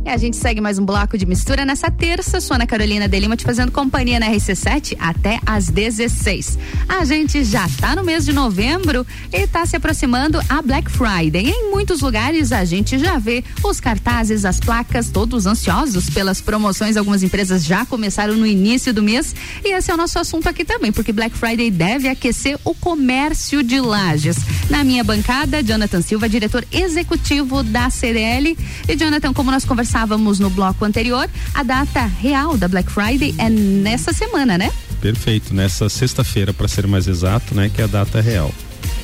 [0.07, 2.39] E a gente segue mais um bloco de mistura nessa terça.
[2.39, 6.57] Sou Ana Carolina de Lima te fazendo companhia na RC7 até às 16.
[6.87, 11.49] A gente já tá no mês de novembro e tá se aproximando a Black Friday.
[11.49, 16.95] Em muitos lugares a gente já vê os cartazes, as placas, todos ansiosos pelas promoções.
[16.95, 19.35] Algumas empresas já começaram no início do mês.
[19.61, 23.61] E esse é o nosso assunto aqui também, porque Black Friday deve aquecer o comércio
[23.61, 24.37] de lajes.
[24.69, 28.57] Na minha bancada, Jonathan Silva, diretor executivo da CDL.
[28.87, 33.33] E Jonathan, como nós conversamos conversávamos no bloco anterior, a data real da Black Friday
[33.39, 34.71] é nessa semana, né?
[35.01, 38.53] Perfeito, nessa sexta-feira, para ser mais exato, né, que é a data real.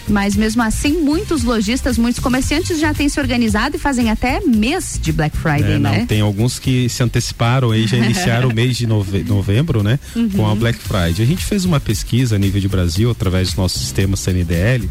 [0.08, 5.00] Mas mesmo assim, muitos lojistas, muitos comerciantes já têm se organizado e fazem até mês
[5.02, 6.06] de Black Friday, é, não, né?
[6.06, 9.98] Tem alguns que se anteciparam e já iniciaram o mês de nove, novembro, né?
[10.16, 10.30] Uhum.
[10.30, 11.24] Com a Black Friday.
[11.24, 14.90] A gente fez uma pesquisa a nível de Brasil, através do nosso sistema CNDL,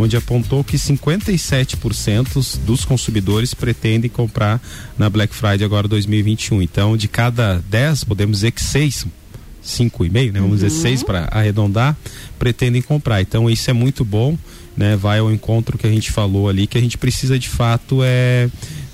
[0.00, 4.60] onde apontou que 57% dos consumidores pretendem comprar
[4.98, 6.62] na Black Friday agora 2021.
[6.62, 9.06] Então, de cada 10, podemos dizer que 6
[9.62, 10.40] cinco e meio, né?
[10.40, 10.68] Vamos Uhum.
[10.68, 11.94] dizer seis para arredondar,
[12.38, 13.20] pretendem comprar.
[13.20, 14.36] Então isso é muito bom,
[14.74, 14.96] né?
[14.96, 18.48] Vai ao encontro que a gente falou ali, que a gente precisa de fato é,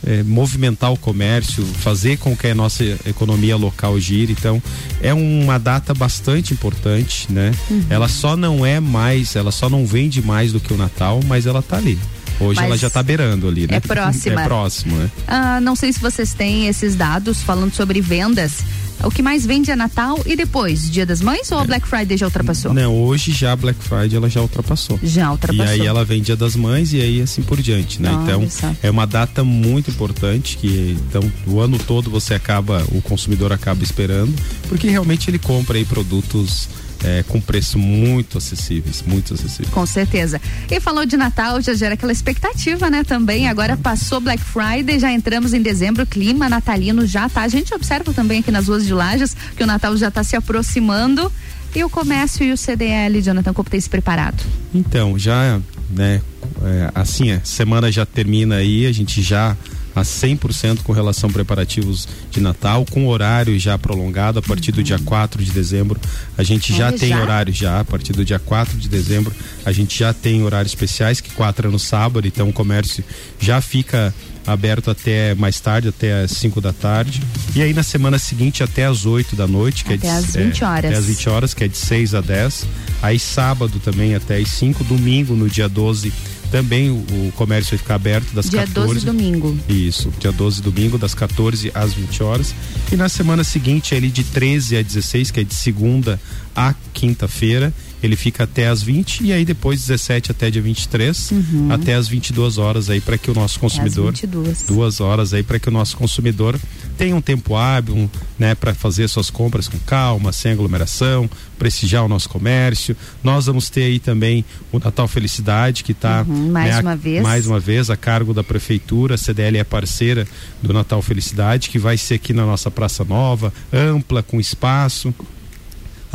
[0.05, 4.33] é movimentar o comércio, fazer com que a nossa economia local gire.
[4.33, 4.63] Então
[5.01, 7.53] é uma data bastante importante, né?
[7.71, 7.85] Uhum.
[7.89, 11.47] Ela só não é mais, ela só não vende mais do que o Natal, mas
[11.47, 11.99] ela tá ali.
[12.39, 13.77] Hoje ela Mas já está beirando ali, né?
[13.77, 14.43] é próxima.
[14.43, 15.11] É próximo, né?
[15.27, 18.59] Ah, não sei se vocês têm esses dados falando sobre vendas.
[19.05, 22.17] O que mais vende é Natal e depois, Dia das Mães ou a Black Friday
[22.17, 22.73] já ultrapassou?
[22.73, 24.99] Não, hoje já a Black Friday ela já ultrapassou.
[25.03, 25.65] Já ultrapassou.
[25.65, 28.11] E aí ela vem Dia das Mães e aí assim por diante, né?
[28.23, 28.47] Então
[28.83, 33.83] é uma data muito importante que então o ano todo você acaba, o consumidor acaba
[33.85, 34.35] esperando,
[34.69, 36.69] porque realmente ele compra aí produtos
[37.05, 39.69] é, com preço muito acessíveis, muito acessíveis.
[39.71, 40.41] Com certeza.
[40.71, 43.05] E falou de Natal, já gera aquela expectativa, né?
[43.05, 43.49] Também.
[43.49, 47.43] Agora passou Black Friday, já entramos em dezembro, o clima natalino já tá.
[47.43, 50.37] A gente observa também aqui nas ruas de Lages que o Natal já tá se
[50.37, 51.31] aproximando.
[51.75, 54.43] E o comércio e o CDL, Jonathan, como tem se preparado?
[54.75, 56.23] Então, já, né,
[56.63, 59.55] é, assim, a semana já termina aí, a gente já
[59.97, 64.83] a 100% com relação a preparativos de Natal, com horário já prolongado a partir do
[64.83, 65.99] dia 4 de dezembro.
[66.37, 67.23] A gente já Olha, tem já?
[67.23, 69.35] horário já, a partir do dia 4 de dezembro,
[69.65, 73.03] a gente já tem horários especiais, que 4 é no sábado, então o comércio
[73.41, 74.15] já fica
[74.47, 77.21] aberto até mais tarde, até as 5 da tarde.
[77.55, 80.37] E aí na semana seguinte até as 8 da noite, que Até é de, às
[80.37, 80.85] 20 é, horas.
[80.85, 82.67] Até às 20 horas, que é de 6 a 10.
[83.03, 86.13] Aí sábado também até as 5, domingo no dia 12
[86.47, 88.95] também o, o comércio vai ficar aberto das Dia 14.
[88.95, 89.59] 12 domingo.
[89.69, 92.55] Isso, dia 12 domingo, das 14 às 20 horas.
[92.91, 96.21] E na semana seguinte, ali de 13 a 16, que é de segunda
[96.55, 97.73] a quinta-feira,
[98.07, 101.69] ele fica até às 20 e aí depois 17 até dia 23, Uhum.
[101.73, 104.65] até às 22 horas aí para que o nosso consumidor 22.
[104.67, 106.59] duas horas aí para que o nosso consumidor
[106.97, 111.29] tenha um tempo hábil, né, para fazer suas compras com calma, sem aglomeração,
[111.59, 112.97] prestigiar o nosso comércio.
[113.23, 117.23] Nós vamos ter aí também o Natal Felicidade que está Uhum, mais uma vez.
[117.23, 120.27] mais uma vez a cargo da prefeitura, a CDL é parceira
[120.63, 125.15] do Natal Felicidade, que vai ser aqui na nossa Praça Nova, ampla, com espaço.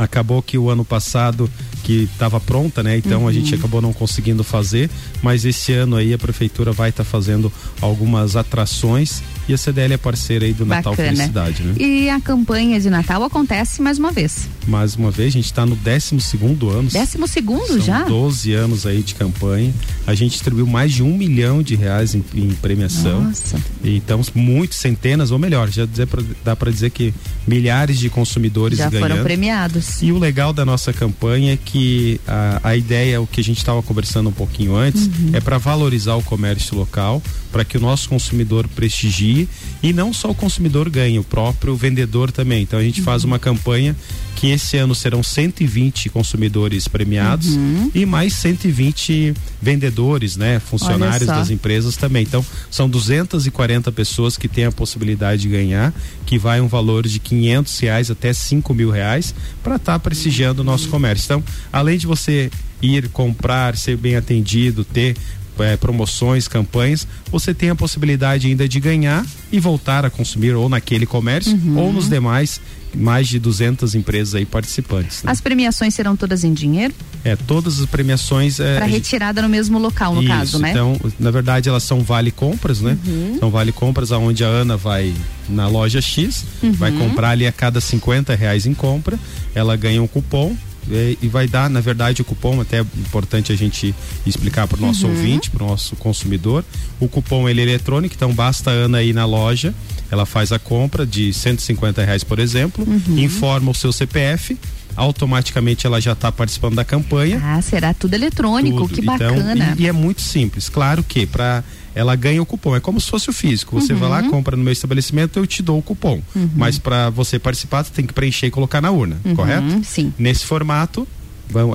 [0.04, 1.50] Acabou que o ano passado
[1.84, 2.98] que estava pronta, né?
[2.98, 3.32] Então a Uhum.
[3.34, 4.90] gente acabou não conseguindo fazer,
[5.22, 9.22] mas esse ano aí a prefeitura vai estar fazendo algumas atrações
[9.52, 11.10] e a CDL é parceira aí do Natal Bacana.
[11.16, 11.76] Felicidade, né?
[11.80, 14.48] E a campanha de Natal acontece mais uma vez.
[14.68, 16.90] Mais uma vez, a gente está no 12 segundo ano.
[16.90, 18.04] Décimo segundo São já?
[18.04, 19.74] 12 anos aí de campanha.
[20.08, 23.24] A gente distribuiu mais de um milhão de reais em, em premiação.
[23.26, 23.58] Nossa.
[23.84, 26.08] Então, muitos, centenas, ou melhor, já dizer
[26.44, 27.14] dá para dizer que
[27.48, 29.10] milhares de consumidores Já ganhando.
[29.10, 30.02] foram premiados.
[30.02, 33.58] E o legal da nossa campanha é que a, a ideia, o que a gente
[33.58, 35.32] estava conversando um pouquinho antes, Uhum.
[35.34, 37.22] é para valorizar o comércio local,
[37.52, 39.48] para que o nosso consumidor prestigie
[39.84, 42.64] e não só o consumidor ganhe, o próprio vendedor também.
[42.64, 43.96] Então a gente faz uma campanha
[44.36, 47.92] que esse ano serão 120 consumidores premiados Uhum.
[47.94, 52.24] e mais 120 vendedores, né, funcionários das empresas também.
[52.24, 55.94] Então, são 240 pessoas que têm a possibilidade de ganhar,
[56.26, 60.66] que vai um valor de 500 reais até 5 mil reais para estar prestigiando o
[60.66, 61.26] nosso comércio.
[61.26, 62.50] Então, além de você
[62.82, 65.16] ir comprar, ser bem atendido, ter
[65.64, 70.68] eh, promoções, campanhas, você tem a possibilidade ainda de ganhar e voltar a consumir ou
[70.70, 71.78] naquele comércio Uhum.
[71.78, 72.60] ou nos demais
[72.94, 75.24] mais de 200 empresas aí participantes.
[75.24, 75.32] né?
[75.32, 76.94] As premiações serão todas em dinheiro?
[77.24, 80.72] É, todas as premiações é, Para retirada no mesmo local, no isso, caso, né?
[80.72, 82.98] Então, na verdade, elas são vale compras, né?
[83.08, 83.38] Uhum.
[83.40, 85.14] São vale compras aonde a Ana vai
[85.48, 86.74] na loja X, Uhum.
[86.74, 89.18] vai comprar ali a cada 50 reais em compra,
[89.56, 90.54] ela ganha um cupom
[90.90, 93.94] e, e vai dar, na verdade, o cupom, até é importante a gente
[94.26, 95.14] explicar para o nosso Uhum.
[95.16, 96.64] ouvinte, para o nosso consumidor.
[97.00, 99.74] O cupom ele é eletrônico, então basta a Ana ir na loja,
[100.10, 103.18] ela faz a compra de 150 reais, por exemplo, Uhum.
[103.20, 104.58] informa o seu CPF,
[104.96, 107.40] automaticamente ela já está participando da campanha.
[107.44, 108.94] Ah, será tudo eletrônico, Tudo.
[108.94, 109.76] que Então, bacana.
[109.78, 110.68] e, e é muito simples.
[110.70, 111.64] Claro que para
[111.96, 112.76] ela ganha o cupom.
[112.76, 113.80] É como se fosse o físico.
[113.80, 114.00] Você Uhum.
[114.00, 116.22] vai lá, compra no meu estabelecimento, eu te dou o cupom.
[116.36, 116.50] Uhum.
[116.56, 119.82] Mas para você participar, você tem que preencher e colocar na urna, Uhum, correto?
[119.84, 120.14] Sim.
[120.18, 121.08] Nesse formato,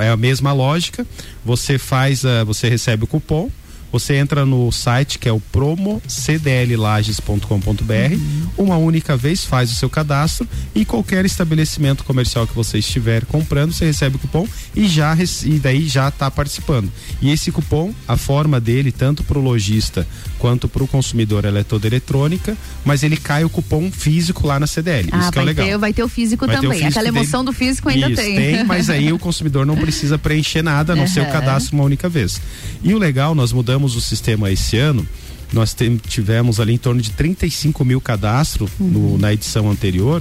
[0.02, 1.06] é a mesma lógica.
[1.44, 3.50] Você faz, a, você recebe o cupom.
[3.92, 8.46] Você entra no site que é o promocdllages.com.br, Uhum.
[8.58, 13.72] uma única vez faz o seu cadastro e qualquer estabelecimento comercial que você estiver comprando,
[13.72, 16.90] você recebe o cupom e já e daí já está participando.
[17.22, 20.06] E esse cupom, a forma dele, tanto para o lojista
[20.38, 24.60] quanto para o consumidor, ela é toda eletrônica, mas ele cai o cupom físico lá
[24.60, 25.08] na CDL.
[25.12, 25.66] Ah, Isso que é legal.
[25.66, 26.78] ter, vai ter o físico Vai ter o também.
[26.78, 28.64] físico Aquela emoção do físico ainda Isso, tem.
[28.64, 32.08] mas aí o consumidor não precisa preencher nada, a não ser o cadastro uma única
[32.08, 32.40] vez.
[32.82, 35.06] E o legal, nós mudamos o sistema esse ano.
[35.52, 35.76] Nós
[36.08, 40.20] tivemos ali em torno de 35 mil cadastros no- na edição anterior.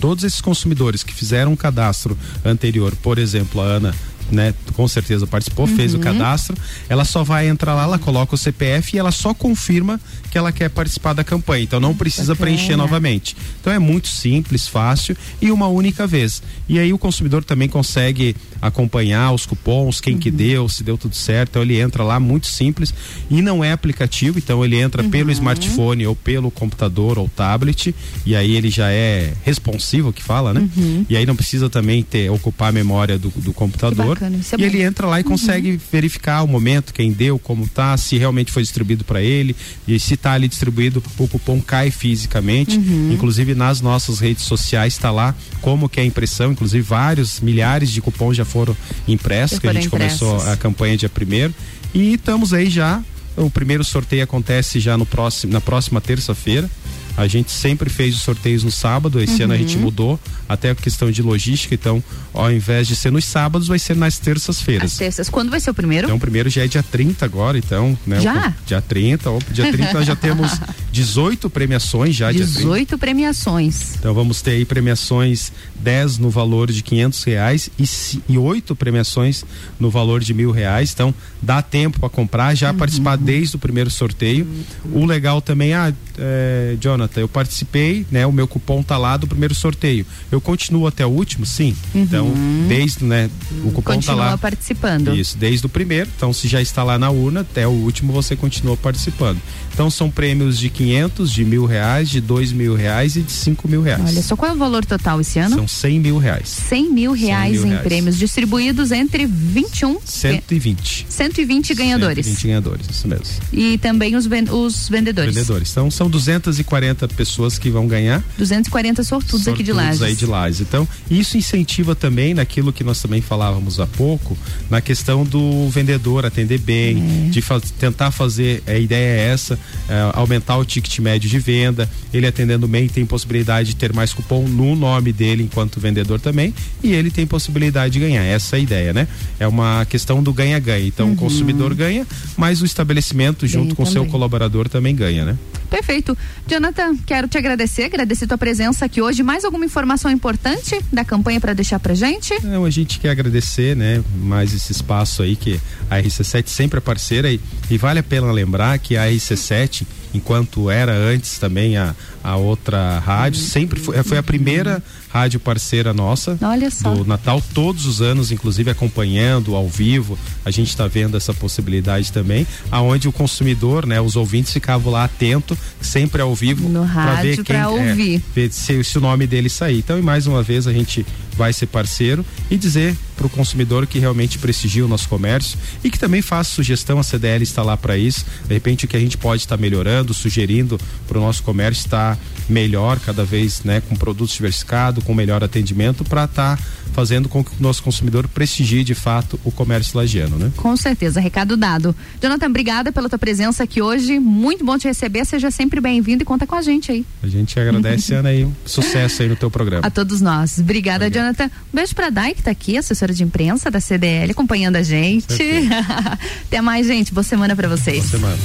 [0.00, 3.94] Todos esses consumidores que fizeram um cadastro anterior, por exemplo, a Ana
[4.30, 5.76] né, com certeza participou, uhum.
[5.76, 6.56] fez o cadastro,
[6.88, 10.00] ela só vai entrar lá, ela coloca o CPF e ela só confirma
[10.30, 11.64] que ela quer participar da campanha.
[11.64, 12.56] Então não precisa Bacana.
[12.56, 13.36] preencher novamente.
[13.60, 16.42] Então é muito simples, fácil e uma única vez.
[16.68, 20.20] E aí o consumidor também consegue acompanhar os cupons, quem uhum.
[20.20, 21.50] que deu, se deu tudo certo.
[21.50, 22.94] Então ele entra lá muito simples
[23.30, 25.10] e não é aplicativo, então ele entra uhum.
[25.10, 30.54] pelo smartphone ou pelo computador ou tablet e aí ele já é responsivo que fala,
[30.54, 30.68] né?
[30.76, 31.06] Uhum.
[31.08, 34.18] E aí não precisa também ter ocupar a memória do, do computador.
[34.26, 34.64] É e bom.
[34.64, 35.80] ele entra lá e consegue uhum.
[35.90, 39.54] verificar o momento, quem deu, como tá, se realmente foi distribuído para ele
[39.86, 42.76] e se tá ali distribuído, o cupom cai fisicamente.
[42.76, 43.12] Uhum.
[43.12, 47.90] Inclusive nas nossas redes sociais está lá como que é a impressão, inclusive vários milhares
[47.90, 50.20] de cupons já foram impressos, que a gente impressos.
[50.20, 51.54] começou a campanha dia primeiro
[51.94, 53.02] e estamos aí já
[53.36, 56.68] o primeiro sorteio acontece já no próximo, na próxima terça-feira.
[57.16, 59.44] A gente sempre fez os sorteios no sábado, esse uhum.
[59.44, 59.82] ano a gente uhum.
[59.82, 62.02] mudou, até a questão de logística, então,
[62.32, 64.92] ao invés de ser nos sábados, vai ser nas terças-feiras.
[64.92, 65.28] As terças.
[65.28, 66.06] Quando vai ser o primeiro?
[66.06, 68.20] Então, o primeiro já é dia 30 agora, então, né?
[68.20, 68.54] Já?
[68.66, 70.52] Dia 30, opa, dia 30 nós já temos
[70.92, 72.30] 18 premiações já.
[72.32, 73.96] 18 premiações.
[73.98, 77.84] Então, vamos ter aí premiações 10 no valor de 500 reais e,
[78.28, 79.44] e 8 premiações
[79.78, 80.92] no valor de mil reais.
[80.92, 82.76] Então, dá tempo para comprar, já uhum.
[82.76, 84.46] participar desde o primeiro sorteio.
[84.84, 85.02] Uhum.
[85.02, 88.26] O legal também, ah, é, Jonathan, eu participei, né?
[88.26, 90.06] O meu cupom tá lá do primeiro sorteio.
[90.30, 91.74] Eu continuo até o último, sim.
[91.94, 92.02] Uhum.
[92.02, 92.19] Então,
[92.68, 93.30] desde, né?
[93.64, 94.38] O cupom continua tá lá.
[94.38, 95.14] participando.
[95.14, 96.10] Isso, desde o primeiro.
[96.16, 99.38] Então, se já está lá na urna, até o último você continua participando.
[99.72, 103.68] Então, são prêmios de 500, de mil reais, de dois mil reais e de cinco
[103.68, 104.02] mil reais.
[104.04, 105.56] Olha só, qual é o valor total esse ano?
[105.56, 106.48] São 100 mil reais.
[106.48, 107.82] 100 mil reais 100 mil em reais.
[107.84, 111.06] prêmios distribuídos entre 21 120.
[111.08, 112.26] 120 ganhadores.
[112.26, 113.24] 120 ganhadores, isso mesmo.
[113.52, 115.34] E também os, ven os vendedores.
[115.34, 115.70] Vendedores.
[115.70, 118.22] Então são 240 pessoas que vão ganhar.
[118.38, 120.02] 240 sortudos, sortudos aqui de Lages.
[120.02, 120.60] aí de Lages.
[120.60, 124.36] Então, isso incentiva também naquilo que nós também falávamos há pouco,
[124.68, 127.30] na questão do vendedor atender bem, é.
[127.30, 129.58] de faz, tentar fazer, a ideia é essa,
[129.88, 134.12] é, aumentar o ticket médio de venda, ele atendendo bem tem possibilidade de ter mais
[134.12, 138.22] cupom no nome dele enquanto vendedor também, e ele tem possibilidade de ganhar.
[138.22, 139.08] Essa é a ideia, né?
[139.38, 140.86] É uma questão do ganha-ganha.
[140.86, 141.12] Então uhum.
[141.12, 142.06] o consumidor ganha,
[142.36, 145.38] mas o estabelecimento junto com o seu colaborador também ganha, né?
[145.70, 146.18] Perfeito.
[146.46, 149.22] Jonathan, quero te agradecer, agradecer tua presença aqui hoje.
[149.22, 152.34] Mais alguma informação importante da campanha para deixar pra gente?
[152.44, 156.80] Não, a gente quer agradecer, né, mais esse espaço aí que a RC7 sempre é
[156.80, 157.40] parceira e,
[157.70, 162.98] e vale a pena lembrar que a RC7 enquanto era antes também a, a outra
[162.98, 164.82] rádio, sempre foi, foi a primeira
[165.12, 166.94] rádio parceira nossa Olha só.
[166.94, 172.12] do Natal, todos os anos, inclusive acompanhando ao vivo, a gente está vendo essa possibilidade
[172.12, 177.36] também, aonde o consumidor, né, os ouvintes ficavam lá atento, sempre ao vivo, para ver
[177.36, 178.22] quem pra é, ouvir.
[178.34, 179.78] ver se, se o nome dele sair.
[179.78, 181.04] Então, e mais uma vez a gente
[181.36, 185.90] vai ser parceiro e dizer para o consumidor que realmente prestigia o nosso comércio e
[185.90, 188.24] que também faça sugestão, a CDL está lá para isso.
[188.46, 191.82] De repente o que a gente pode estar tá melhorando, sugerindo para o nosso comércio
[191.84, 192.18] estar
[192.48, 196.62] melhor cada vez, né, com produtos diversificados, com melhor atendimento para estar tá
[196.92, 200.50] fazendo com que o nosso consumidor prestigie de fato o comércio lagiano, né?
[200.56, 201.94] Com certeza, recado dado.
[202.22, 204.18] Jonathan, obrigada pela tua presença aqui hoje.
[204.18, 205.24] Muito bom te receber.
[205.24, 207.04] Seja sempre bem-vindo e conta com a gente aí.
[207.22, 208.46] A gente agradece, Ana, aí.
[208.64, 209.86] Sucesso aí no teu programa.
[209.86, 210.58] A todos nós.
[210.58, 211.36] Obrigada, Obrigado.
[211.36, 211.44] Jonathan.
[211.72, 215.26] Um beijo pra Dai, que tá aqui, assessora de imprensa da CDL, acompanhando a gente.
[216.46, 217.12] Até mais, gente.
[217.12, 218.10] Boa semana pra vocês.
[218.10, 218.38] Boa semana.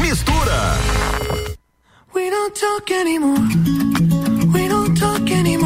[0.00, 0.76] Mistura.
[2.14, 3.40] We don't talk anymore.
[4.52, 5.61] We don't talk anymore.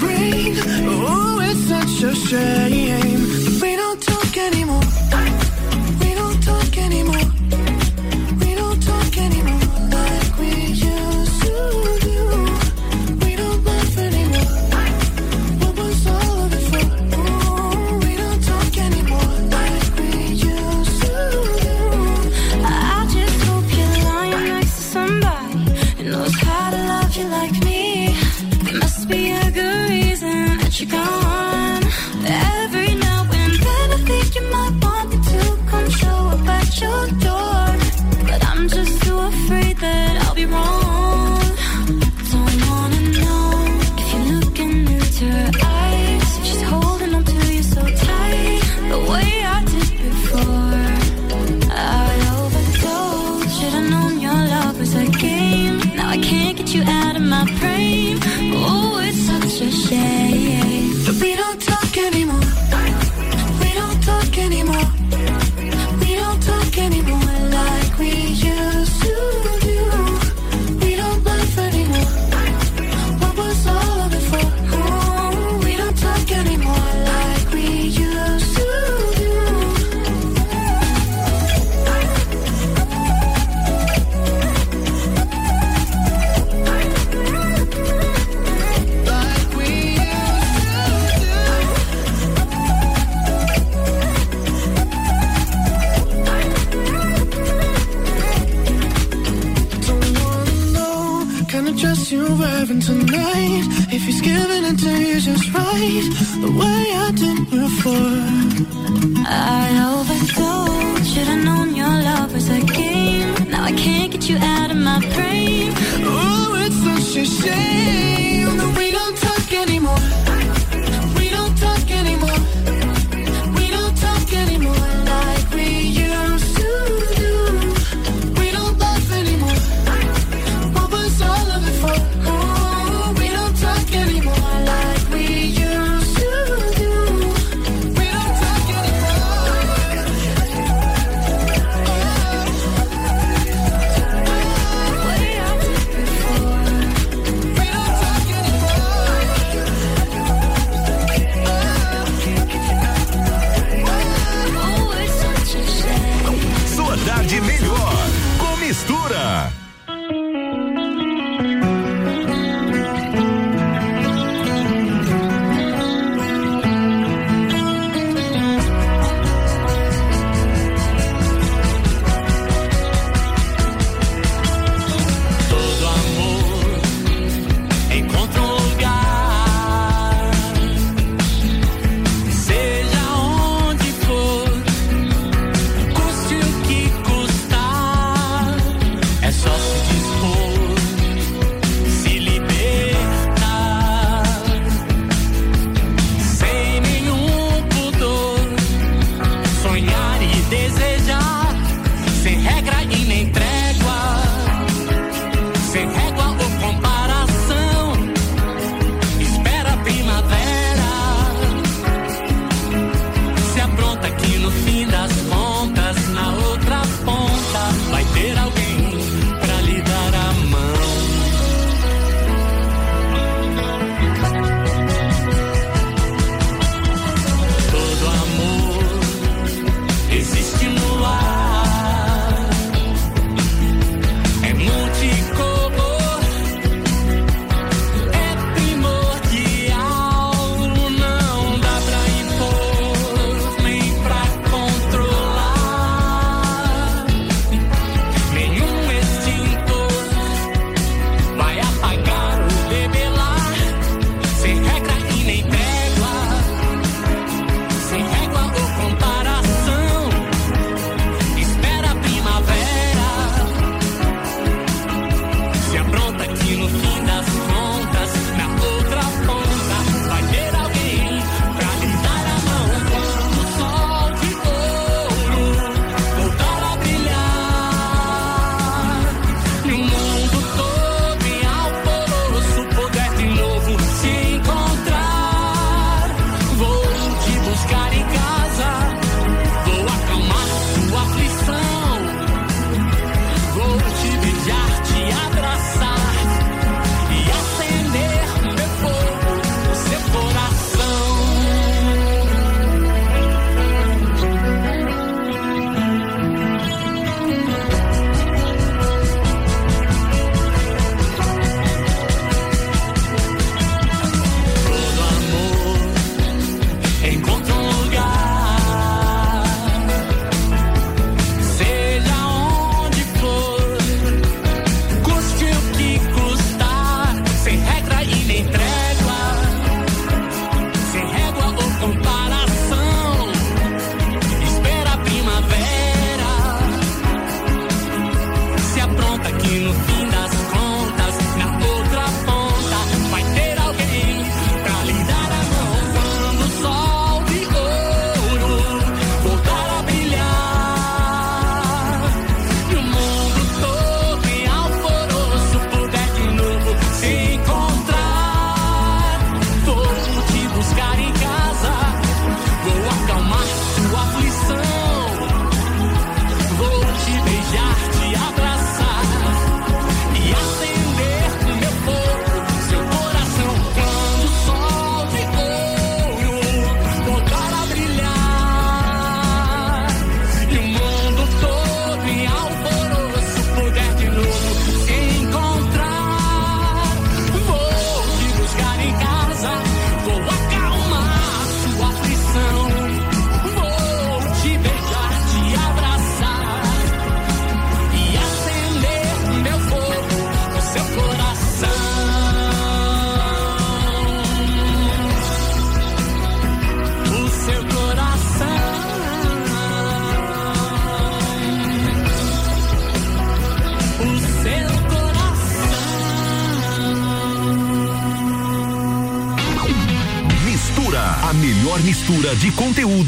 [0.00, 0.54] Brain.
[0.86, 3.60] Oh, it's such a shame.
[3.60, 4.87] We don't talk anymore.
[30.80, 31.17] you go.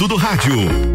[0.00, 0.89] Conteúdo do rádio.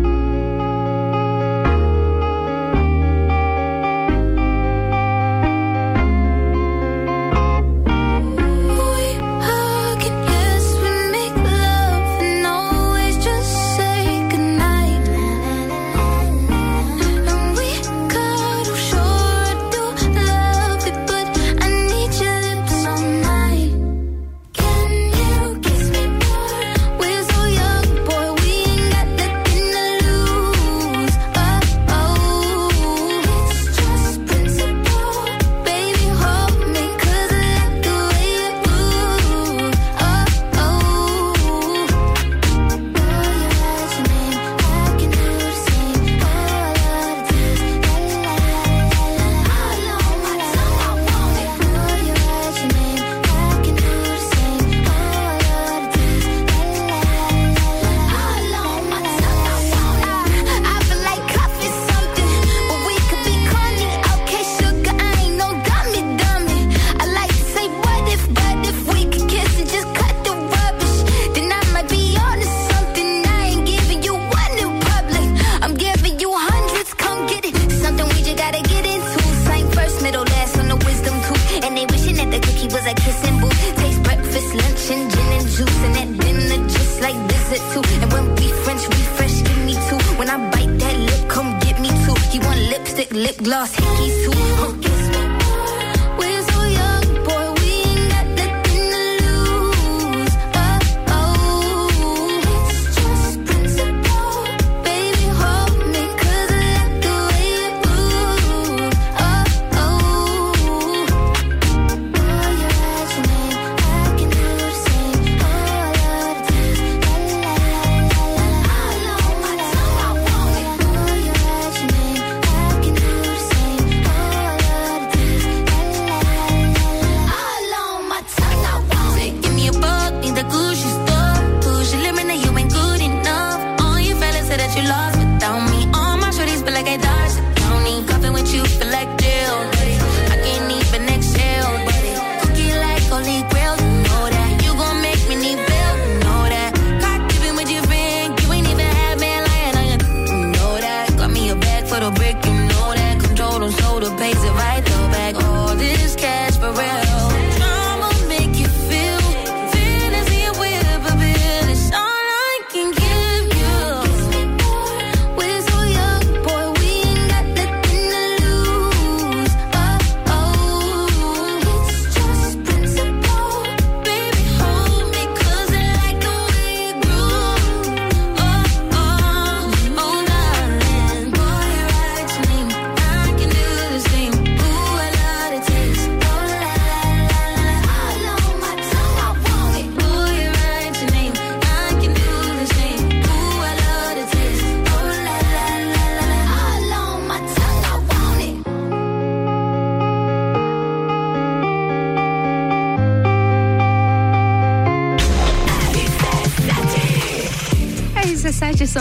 [93.15, 94.94] lip gloss, hickey, too.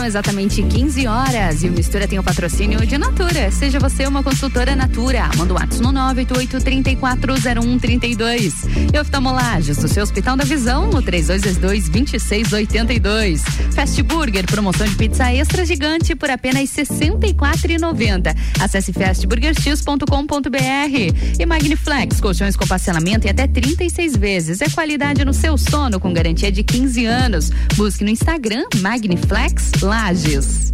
[0.05, 3.49] Exatamente 15 horas e o Mistura tem o patrocínio de Natura.
[3.51, 5.29] Seja você uma consultora Natura.
[5.35, 8.53] Manda o WhatsApp no 988-340132.
[8.93, 13.41] E oftalmolages, o seu Hospital da Visão, no 3222-2682.
[13.85, 18.35] Fast Burger, promoção de pizza extra gigante por apenas R$ 64,90.
[18.59, 21.39] Acesse fastburgerx.com.br.
[21.39, 24.61] E Magniflex, colchões com parcelamento em até 36 vezes.
[24.61, 27.51] É qualidade no seu sono com garantia de 15 anos.
[27.75, 30.64] Busque no Instagram Magniflex Lages.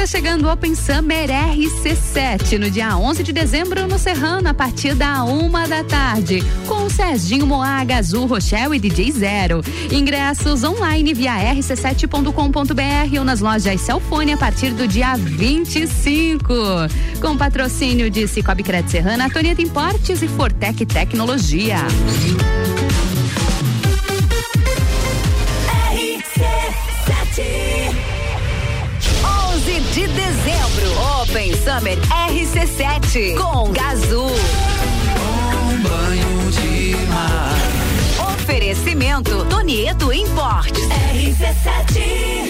[0.00, 4.94] Está chegando o Open Summer RC7 no dia 11 de dezembro no Serrano, a partir
[4.94, 9.60] da uma da tarde, com o Serginho Moaga, Azul Rochelle e DJ Zero.
[9.92, 16.48] Ingressos online via rc7.com.br ou nas lojas Celfone a partir do dia 25.
[17.20, 21.76] Com patrocínio de Cicobi Crédito Serrana, Antonieta Importes e Fortec Tecnologia.
[31.80, 34.26] Summer RC7 com Gazul.
[34.26, 38.34] Um banho de mar.
[38.34, 40.86] Oferecimento Tonieto Importes.
[41.14, 42.10] RC7 Fast Burger.
[42.40, 42.49] Você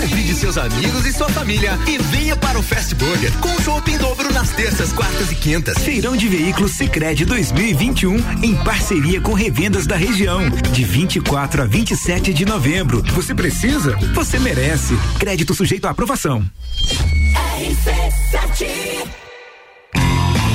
[0.00, 3.98] Convide seus amigos e sua família e venha para o Fast Burger com chopp em
[3.98, 5.76] dobro nas terças, quartas e quintas.
[5.76, 10.40] Feirão de Veículos Sicredi 2021 em parceria com revendas da região,
[10.72, 13.02] de 24 a 27 de novembro.
[13.12, 13.94] Você precisa?
[14.14, 14.96] Você merece.
[15.18, 16.42] Crédito sujeito à aprovação.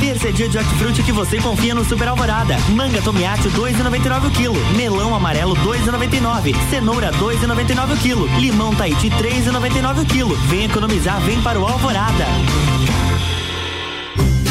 [0.06, 2.56] Terça é dia de hortifruti que você confia no Super Alvorada.
[2.70, 4.56] Manga Tomiate 2,99 o quilo.
[4.76, 6.54] Melão amarelo 2,99.
[6.70, 8.28] Cenoura 2,99 o quilo.
[8.40, 10.36] Limão Tahiti 3,99 o quilo.
[10.48, 12.24] Vem economizar, vem para o Alvorada.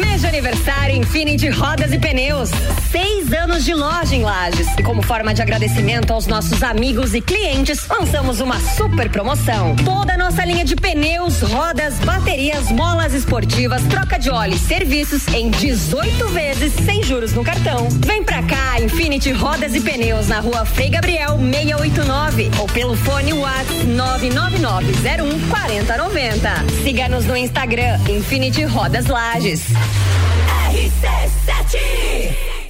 [0.00, 2.50] Mês de aniversário Infinity Rodas e Pneus.
[2.90, 4.66] Seis anos de loja em Lages.
[4.78, 9.76] E como forma de agradecimento aos nossos amigos e clientes, lançamos uma super promoção.
[9.84, 15.28] Toda a nossa linha de pneus, rodas, baterias, molas esportivas, troca de óleo e serviços
[15.28, 17.88] em 18 vezes sem juros no cartão.
[18.04, 23.32] Vem pra cá, Infinity Rodas e Pneus na rua Frei Gabriel 689 ou pelo fone
[23.32, 26.50] WhatsApp 99901 4090.
[26.82, 29.62] Siga-nos no Instagram Infinity Rodas Lages.
[30.74, 32.63] RC7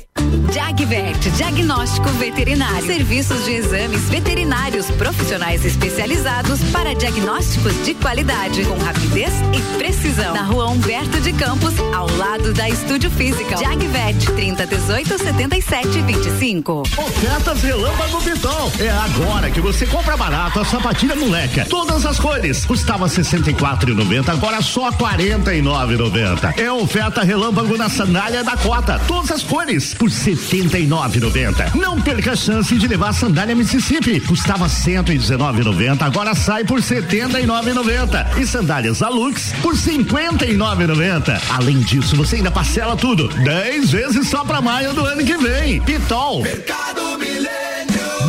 [0.53, 2.87] Jagvet, diagnóstico veterinário.
[2.87, 10.35] Serviços de exames veterinários profissionais especializados para diagnósticos de qualidade, com rapidez e precisão.
[10.35, 13.57] Na rua Humberto de Campos, ao lado da Estúdio Física.
[13.57, 16.83] Jagvet, 30 18 77 25.
[16.83, 18.73] Ofertas Relâmpago Pitol.
[18.79, 21.67] É agora que você compra barato a sapatilha moleca.
[21.69, 22.65] Todas as cores.
[22.65, 26.59] Custava 64,90, agora só 49,90.
[26.59, 29.01] É oferta Relâmpago na sandália da cota.
[29.09, 31.75] Todas as cores por 79,90.
[31.77, 34.21] Não perca a chance de levar a sandália Mississippi.
[34.21, 38.37] Custava 119,90, agora sai por 79,90.
[38.39, 41.41] E sandálias Alux por 59,90.
[41.49, 45.81] Além disso, você ainda parcela tudo 10 vezes só para maio do ano que vem.
[45.81, 46.43] Pitol.
[46.43, 47.64] Mercado Milênio.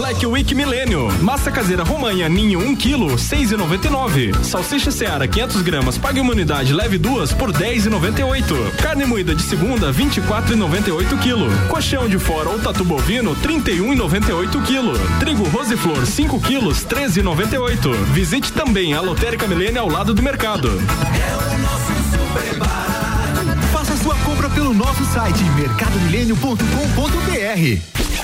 [0.05, 1.11] Black Week Milênio.
[1.23, 4.43] Massa caseira Romanha Ninho 1 kg, 6,99.
[4.43, 8.75] Salsicha Seara 500 gramas, pague uma unidade, leve duas por 10,98.
[8.83, 11.49] Carne moída de segunda 24,98 kg.
[11.67, 14.93] Colchão de fora ou tatu bovino 31,98 kg.
[15.19, 17.91] Trigo Roseflor 5 kg, 13,98.
[18.13, 20.67] Visite também a Lotérica Milênio ao lado do mercado.
[20.69, 23.43] É o nosso super barato.
[23.73, 28.04] Faça sua compra pelo nosso site mercadomilênio.com.br.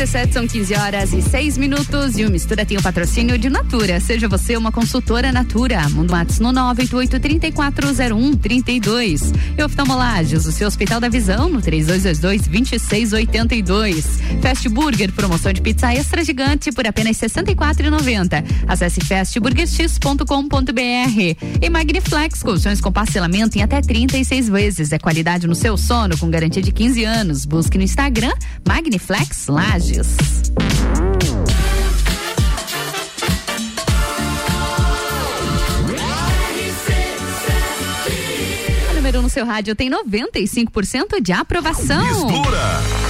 [0.00, 4.00] RC7 são 15 horas e 6 minutos e o Mistura tem o patrocínio de Natura.
[4.00, 5.86] Seja você uma consultora Natura.
[5.90, 9.34] Mundo Matos no 988-3401-32.
[9.58, 14.06] E oftalmolagens, o seu Hospital da Visão no 3222-2682.
[14.40, 18.42] Fast Burger, promoção de pizza extra gigante por apenas R$ 64,90.
[18.66, 21.60] Acesse fastburgerx.com.br.
[21.60, 24.92] E Magniflex, colchões com parcelamento em até 36 vezes.
[24.92, 27.44] É qualidade no seu sono com garantia de 15 anos.
[27.44, 28.32] Busque no Instagram
[28.66, 29.48] Magniflex
[29.90, 30.16] Lages.
[38.90, 42.28] O número no seu rádio tem 95% de aprovação.
[42.28, 43.09] Mistura.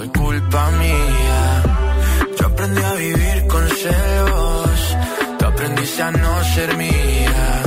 [0.00, 1.62] fue culpa mía.
[2.38, 4.96] Yo aprendí a vivir con celos,
[5.38, 7.62] tú aprendiste a no ser mía.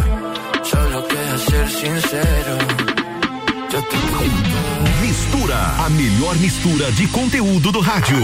[0.64, 2.58] Solo queda ser sincero.
[3.72, 3.98] Yo te.
[5.02, 8.18] Mistura, a melhor mistura de conteúdo do rádio.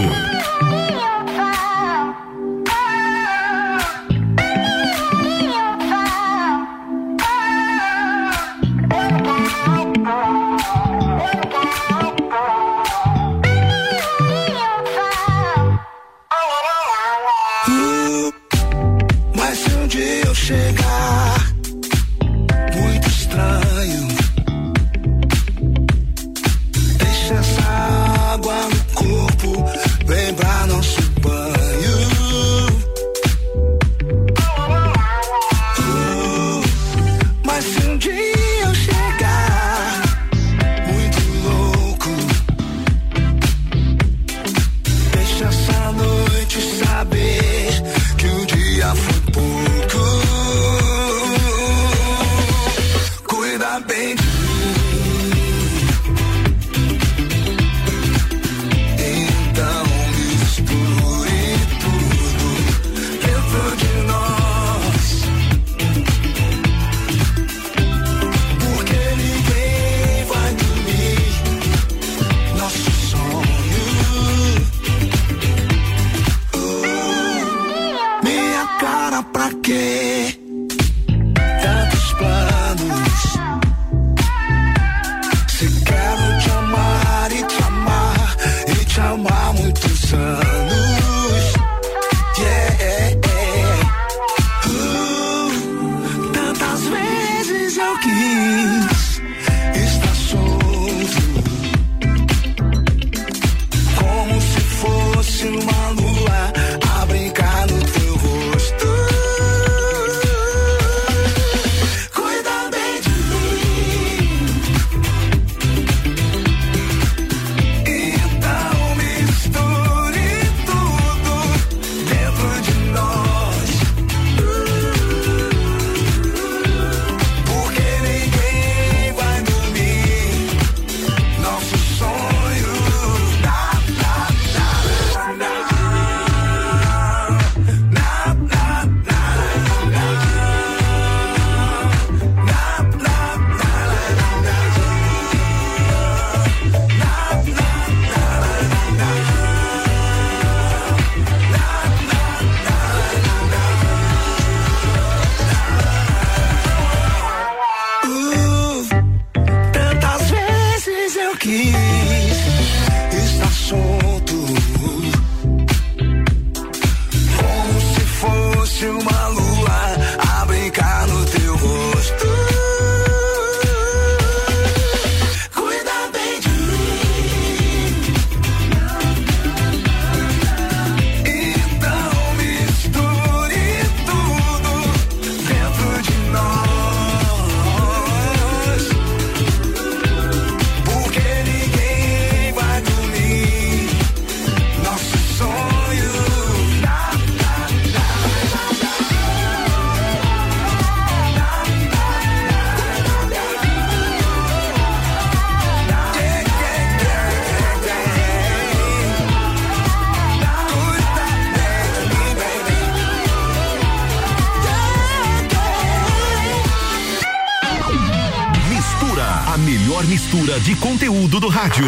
[221.30, 221.86] Conteúdo do rádio.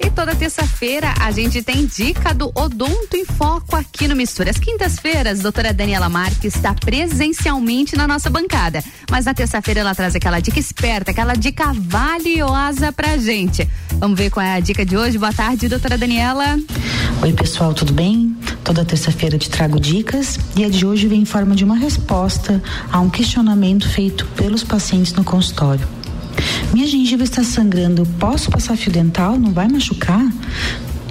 [0.00, 4.50] E toda terça-feira a gente tem dica do Odonto em Foco aqui no Mistura.
[4.50, 8.82] Às quintas-feiras, doutora Daniela Marques está presencialmente na nossa bancada.
[9.10, 13.68] Mas na terça-feira ela traz aquela dica esperta, aquela dica valiosa pra gente.
[13.98, 15.18] Vamos ver qual é a dica de hoje.
[15.18, 16.58] Boa tarde, doutora Daniela.
[17.22, 18.34] Oi, pessoal, tudo bem?
[18.64, 22.62] Toda terça-feira te trago dicas e a de hoje vem em forma de uma resposta
[22.90, 25.99] a um questionamento feito pelos pacientes no consultório.
[26.72, 29.38] Minha gengiva está sangrando, posso passar fio dental?
[29.38, 30.26] Não vai machucar?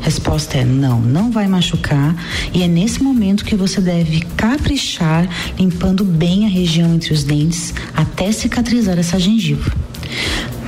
[0.02, 2.16] Resposta é não, não vai machucar
[2.54, 5.28] e é nesse momento que você deve caprichar
[5.58, 9.70] limpando bem a região entre os dentes até cicatrizar essa gengiva.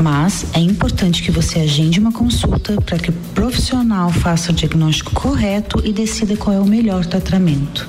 [0.02, 5.14] Mas é importante que você agende uma consulta para que o profissional faça o diagnóstico
[5.14, 7.88] correto e decida qual é o melhor tratamento.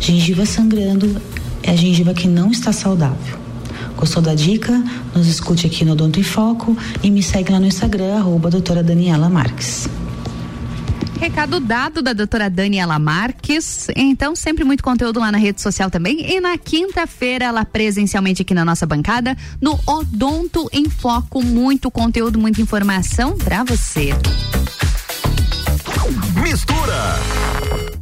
[0.00, 1.20] Gengiva sangrando
[1.62, 3.39] é a gengiva que não está saudável.
[4.00, 4.82] Gostou da dica?
[5.14, 8.82] Nos escute aqui no Odonto em Foco e me segue lá no Instagram, arroba doutora
[8.82, 9.86] Daniela Marques.
[11.20, 13.88] Recado dado da doutora Daniela Marques.
[13.94, 16.34] Então, sempre muito conteúdo lá na rede social também.
[16.34, 21.44] E na quinta-feira, ela presencialmente aqui na nossa bancada, no Odonto em Foco.
[21.44, 24.14] Muito conteúdo, muita informação para você.
[26.42, 27.99] Mistura.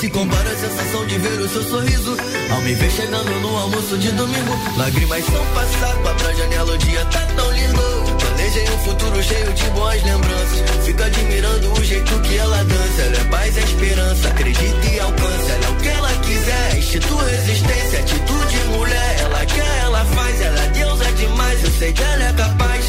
[0.00, 2.16] Se compara à sensação de ver o seu sorriso.
[2.50, 4.58] Ao me ver chegando no almoço de domingo.
[4.78, 8.16] Lágrimas são passado, pra janela, o dia tá tão lindo.
[8.18, 10.86] Planejei um futuro cheio de boas lembranças.
[10.86, 13.02] Fica admirando o jeito que ela dança.
[13.02, 15.52] Ela é paz e esperança, acredita e alcança.
[15.52, 19.16] Ela é o que ela quiser, institui resistência, atitude mulher.
[19.20, 21.62] Ela quer, ela faz, ela é Deus é demais.
[21.62, 22.86] Eu sei que ela é capaz.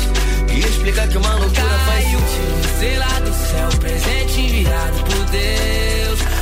[0.50, 2.72] E explicar que uma loucura faz Caiu sentido.
[2.72, 6.40] estrela do céu, presente enviado por Deus.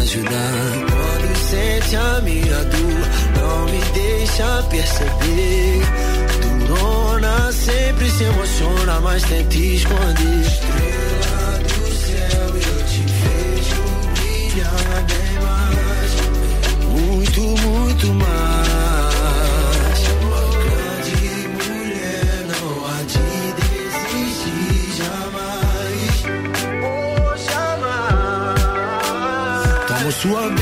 [0.00, 0.72] Ajudar.
[0.90, 5.82] Quando sente a minha dor, não me deixa perceber.
[6.66, 10.46] Durona sempre se emociona, mas tenta esconder.
[10.46, 13.82] Estrela do céu, eu te vejo
[14.14, 16.12] brilhar bem mais.
[16.88, 18.61] Muito, muito mais.
[30.22, 30.61] Soit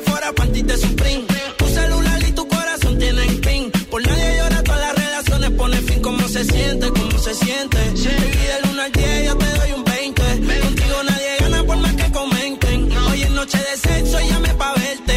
[0.00, 1.24] fuera para ti de Supreme.
[1.56, 3.70] Tu celular y tu corazón tienen pin.
[3.90, 6.00] Por nadie llora, todas las relaciones pone fin.
[6.02, 6.88] ¿Cómo se siente?
[6.88, 7.78] ¿Cómo se siente?
[7.96, 10.22] Si te pide el 1 al 10, yo te doy un 20.
[10.62, 12.92] Contigo nadie gana por más que comenten.
[13.10, 15.16] Hoy es noche de sexo, llame pa' verte.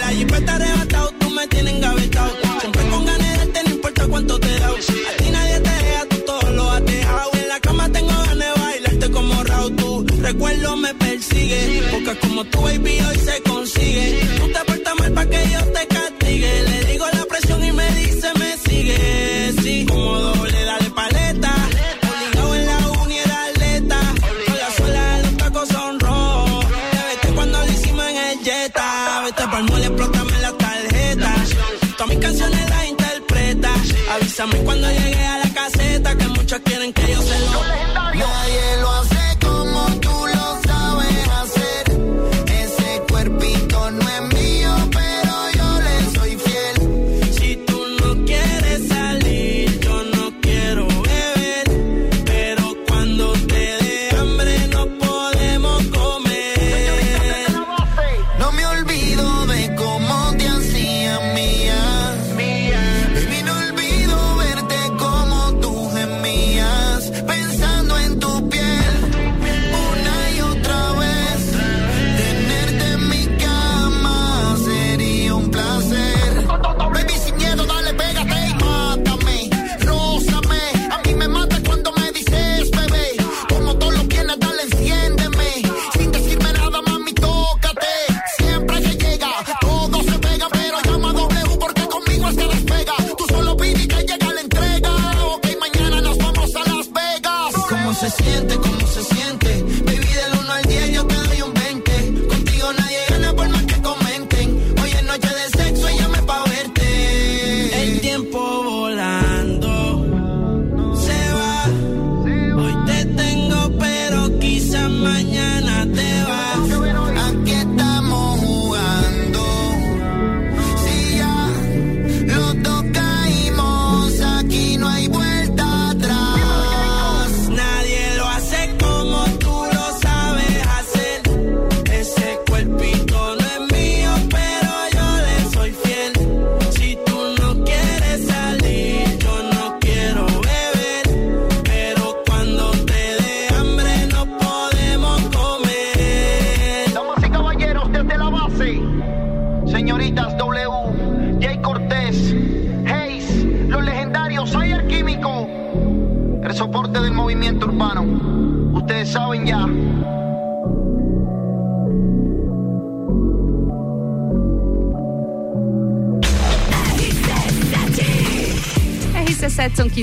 [0.00, 2.32] La jeep está arrebatado, tú me tienes engavetado.
[2.60, 4.68] Siempre con ganas de darte, no importa cuánto te da.
[4.68, 7.30] A ti nadie te tú todo lo has dejado.
[7.34, 9.76] En la cama tengo ganas de bailarte como Raúl.
[10.06, 11.82] Tu recuerdo me persigue.
[11.90, 13.47] Porque como tú, baby, hoy se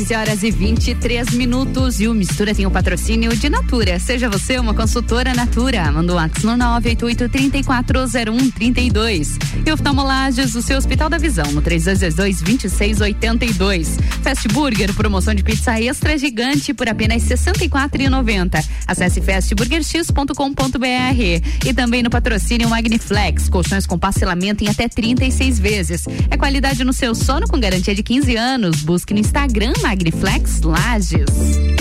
[0.05, 1.99] 15 horas e 23 minutos.
[1.99, 3.97] E o Mistura tem o patrocínio de Natura.
[3.97, 5.91] Seja você uma consultora Natura.
[5.91, 9.29] Manda o WhatsApp no 988-340132.
[9.65, 13.99] E oftalmolages, o seu Hospital da Visão, no 3222-2682.
[14.21, 18.63] Fast Burger, promoção de pizza extra gigante por apenas R$ 64,90.
[18.87, 21.65] Acesse festburgerx.com.br.
[21.65, 26.05] E também no patrocínio Magniflex, colchões com parcelamento em até 36 vezes.
[26.29, 28.81] É qualidade no seu sono com garantia de 15 anos.
[28.81, 31.74] Busque no Instagram Magniflex Lages.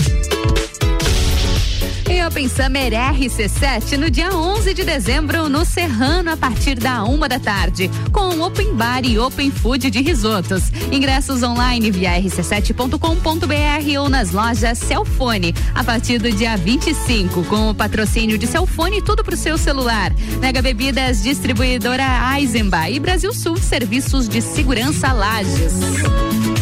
[2.45, 7.39] Open Summer RC7 no dia 11 de dezembro no Serrano a partir da uma da
[7.39, 10.71] tarde, com Open Bar e Open Food de risotos.
[10.91, 17.73] Ingressos online via rc7.com.br ou nas lojas Celfone a partir do dia 25, com o
[17.73, 20.13] patrocínio de Celfone tudo pro seu celular.
[20.39, 22.05] Mega Bebidas distribuidora
[22.37, 26.54] Eisenbach e Brasil Sul Serviços de Segurança Lages.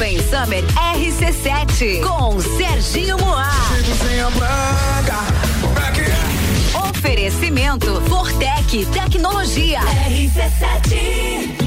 [0.00, 0.64] Open Summer
[0.96, 3.50] RC7 com Serginho Moá.
[6.88, 9.80] Oferecimento Fortec Tecnologia.
[10.08, 11.59] RC7.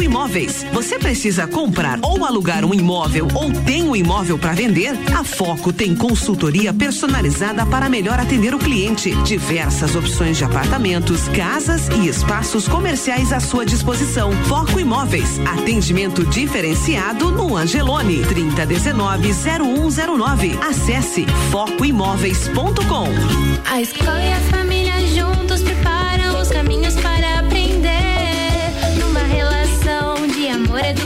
[0.00, 0.64] Foco Imóveis.
[0.72, 4.94] Você precisa comprar ou alugar um imóvel ou tem um imóvel para vender?
[5.14, 9.14] A Foco tem consultoria personalizada para melhor atender o cliente.
[9.24, 14.32] Diversas opções de apartamentos, casas e espaços comerciais à sua disposição.
[14.44, 15.38] Foco Imóveis.
[15.40, 18.24] Atendimento diferenciado no Angelone.
[18.24, 20.58] 3019-0109.
[20.62, 23.08] Acesse focoimóveis.com.
[23.70, 25.99] A escola e a família juntos preparam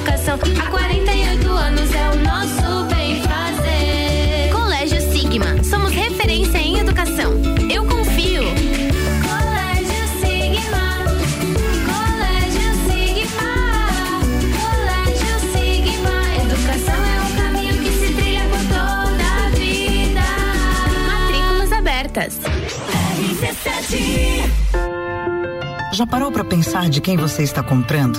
[0.05, 0.39] educação.
[0.61, 4.51] Há 48 anos é o nosso bem fazer.
[4.53, 5.65] Colégio Sigma.
[5.65, 7.33] Somos referência em educação.
[7.71, 8.43] Eu confio.
[9.23, 11.05] Colégio Sigma.
[11.89, 13.51] Colégio Sigma.
[14.61, 16.17] Colégio Sigma.
[16.43, 20.27] Educação é um caminho que se trilha por toda a vida.
[21.07, 22.41] Matrículas abertas.
[25.93, 28.19] Já parou para pensar de quem você está comprando?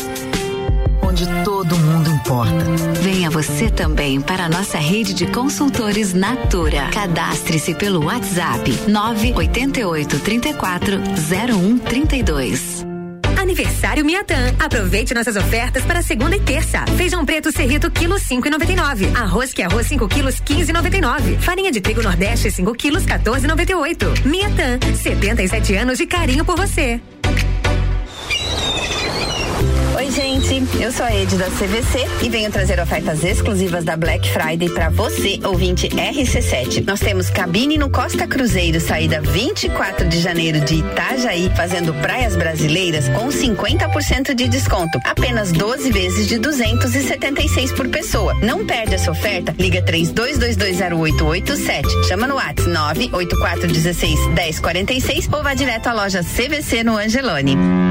[1.11, 2.63] Onde todo mundo importa.
[3.01, 6.87] Venha você também para a nossa rede de consultores Natura.
[6.93, 12.85] Cadastre-se pelo WhatsApp 988 34 0132.
[13.37, 14.55] Aniversário Miatã.
[14.57, 16.85] Aproveite nossas ofertas para segunda e terça.
[16.95, 19.11] Feijão preto serrito quilo cinco e noventa e nove.
[19.13, 21.37] Arroz que arroz 5 quilos quinze e noventa e nove.
[21.39, 24.05] Farinha de trigo nordeste 5 quilos 14 e noventa e oito.
[24.23, 27.01] Miatã, 77 anos de carinho por você.
[30.41, 30.81] Gente.
[30.81, 34.89] Eu sou a Ed da CVC e venho trazer ofertas exclusivas da Black Friday para
[34.89, 36.85] você, ouvinte RC7.
[36.85, 43.09] Nós temos cabine no Costa Cruzeiro, saída 24 de janeiro de Itajaí, fazendo praias brasileiras
[43.09, 44.99] com 50% de desconto.
[45.05, 48.33] Apenas 12 vezes de 276 por pessoa.
[48.35, 49.53] Não perde essa oferta.
[49.57, 52.07] Liga 32220887.
[52.07, 57.90] Chama no WhatsApp 98416 1046 ou vá direto à loja CVC no Angelone.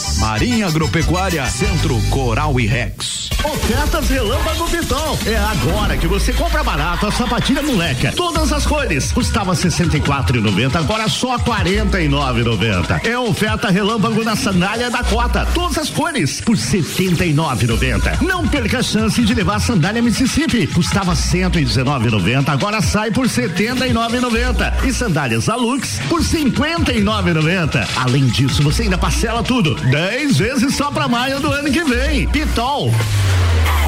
[0.19, 3.29] Marinha Agropecuária, Centro Coral e Rex.
[3.43, 5.17] Ofertas Relâmpago Pitol.
[5.25, 8.11] É agora que você compra barato a sapatilha moleca.
[8.15, 9.11] Todas as cores.
[9.11, 13.05] Custava 64,90, agora só 49,90.
[13.05, 15.47] É oferta Relâmpago na sandália da Cota.
[15.53, 18.21] Todas as cores por 79,90.
[18.21, 20.67] Não perca a chance de levar a sandália Mississippi.
[20.67, 24.85] Custava 119,90, agora sai por 79,90.
[24.85, 27.87] E sandálias Alux por 59,90.
[27.95, 29.75] Além disso, você ainda parcela tudo.
[29.91, 32.25] 10 vezes só pra maio do ano que vem.
[32.29, 32.89] Pitol.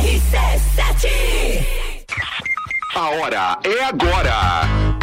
[0.02, 1.66] RC7
[2.94, 5.03] A hora é agora.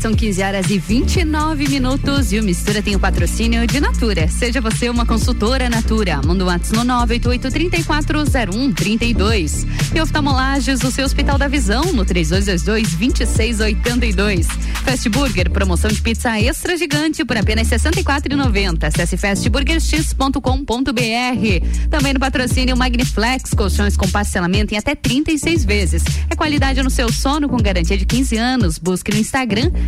[0.00, 4.28] são 15 horas e 29 minutos e o Mistura tem o patrocínio de Natura.
[4.28, 6.20] Seja você uma consultora Natura.
[6.24, 9.66] Manda um WhatsApp no 988-340132.
[9.94, 14.46] E oftalmolages, o seu Hospital da Visão, no 3222-2682.
[14.84, 18.84] Fast Burger, promoção de pizza extra gigante por apenas R$ 64,90.
[18.84, 21.88] Acesse fastburgerx.com.br.
[21.88, 26.04] Também no patrocínio Magniflex, colchões com parcelamento em até 36 vezes.
[26.28, 28.76] É qualidade no seu sono com garantia de 15 anos.
[28.78, 29.45] Busque no Instagram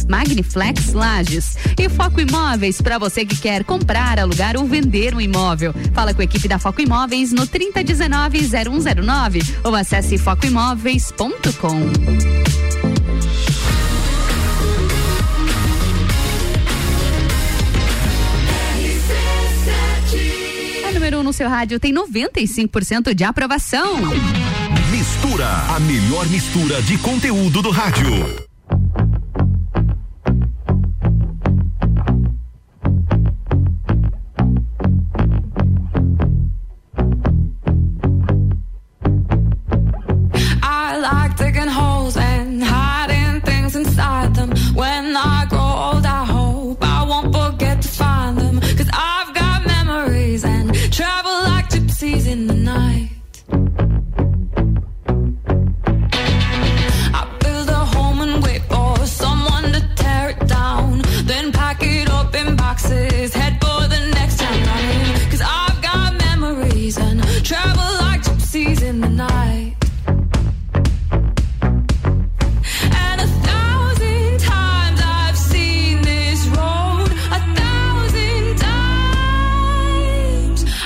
[0.08, 1.56] Magniflex Lages.
[1.78, 5.74] E Foco Imóveis, para você que quer comprar, alugar ou vender um imóvel.
[5.92, 12.58] Fala com a equipe da Foco Imóveis no 3019-0109 ou acesse focoimóveis.com.
[21.08, 23.96] Número 1 um no seu rádio tem 95% de aprovação.
[24.90, 28.47] Mistura, a melhor mistura de conteúdo do rádio.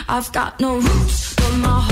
[0.08, 1.91] I've got no roots, but my home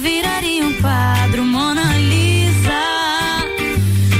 [0.00, 2.82] viraria um quadro Mona Lisa.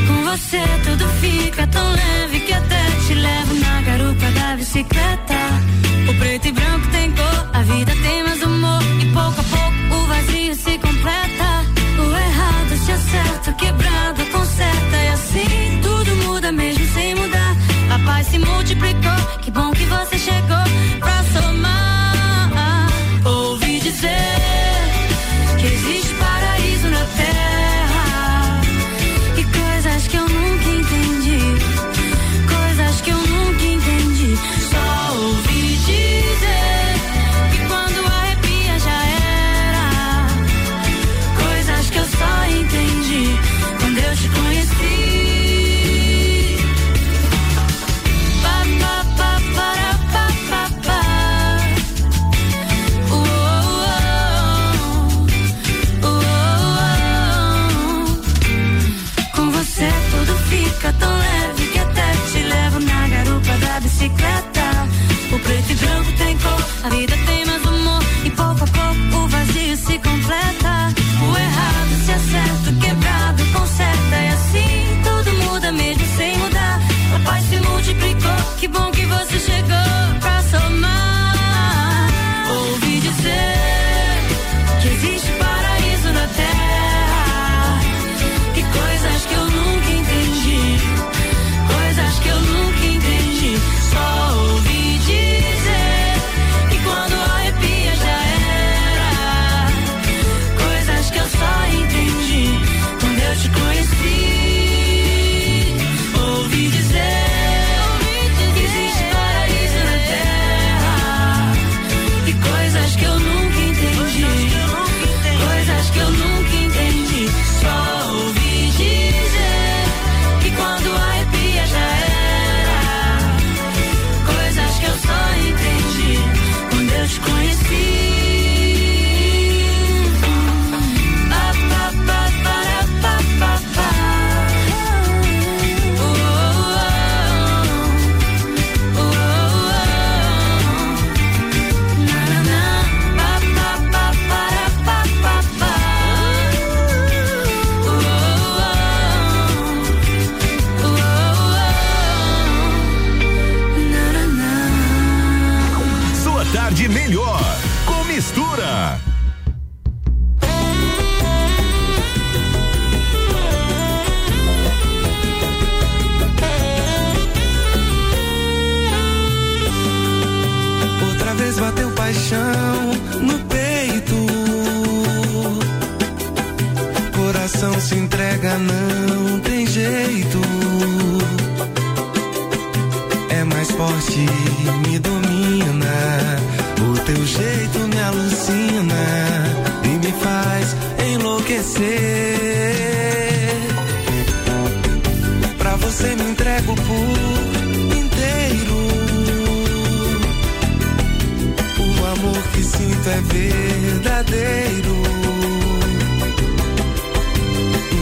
[0.07, 5.70] Com você tudo fica tão leve que até te levo na garupa da bicicleta.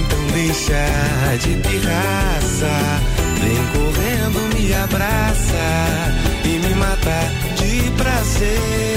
[0.00, 2.74] Então deixa de pirraça,
[3.40, 5.66] vem correndo me abraça
[6.44, 8.87] e me matar de prazer.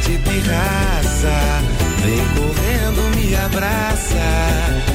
[0.00, 1.62] De pirraça.
[2.02, 4.87] Vem correndo, me abraça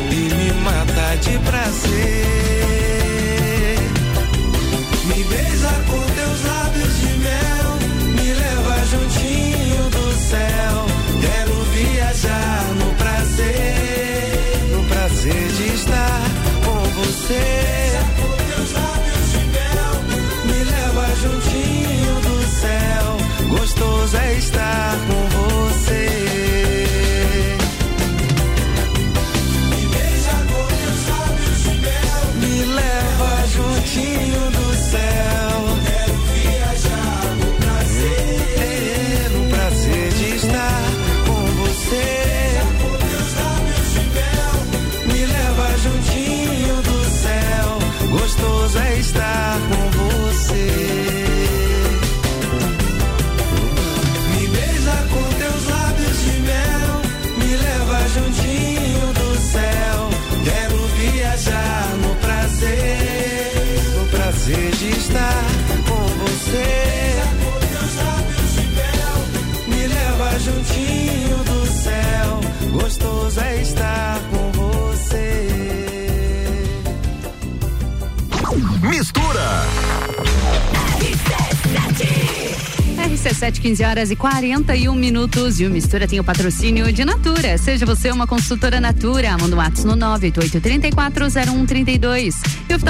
[83.43, 85.59] RC7, 15 horas e 41 minutos.
[85.59, 87.57] E o Mistura tem o patrocínio de Natura.
[87.57, 89.37] Seja você uma consultora Natura.
[89.37, 92.35] Manda um ato no 988-340132.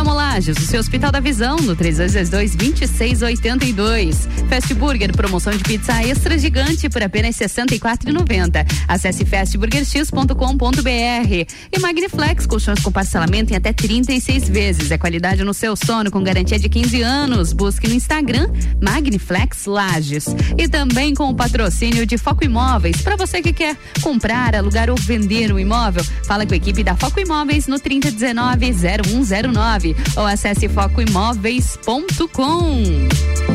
[0.03, 4.27] E oftalmolagens, o seu Hospital da Visão, no 3222-2682.
[4.49, 8.65] Fast Burger, promoção de pizza extra gigante por apenas R$ 64,90.
[8.85, 11.53] Acesse fastburgerx.com.br.
[11.71, 14.91] E Magniflex, colchões com parcelamento em até 36 vezes.
[14.91, 17.53] É qualidade no seu sono com garantia de 15 anos.
[17.53, 18.49] Busque no Instagram
[18.81, 20.25] Magniflex Lages.
[20.57, 23.01] E também com o patrocínio de Foco Imóveis.
[23.01, 26.97] Para você que quer comprar, alugar ou vender um imóvel, fala com a equipe da
[26.97, 33.52] Foco Imóveis no 3019-0109 ou acesse focoimóveis.com.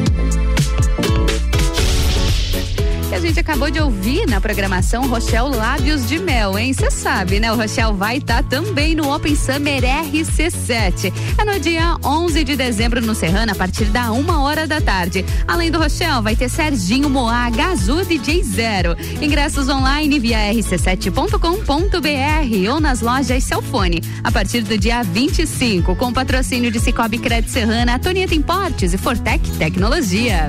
[3.18, 6.72] a gente acabou de ouvir na programação Rochelle Lábios de Mel, hein?
[6.72, 7.50] Você sabe, né?
[7.50, 11.12] O Rochelle vai estar também no Open Summer RC7.
[11.36, 15.24] É no dia 11 de dezembro no Serrano, a partir da uma hora da tarde.
[15.48, 18.96] Além do Rochelle, vai ter Serginho Moá, Gazu DJ Zero.
[19.20, 24.00] Ingressos online via rc7.com.br ou nas lojas Celfone.
[24.22, 29.50] A partir do dia 25, com patrocínio de Cicobi Crédito Serrana, Antonieta Importes e Fortec
[29.58, 30.48] Tecnologia.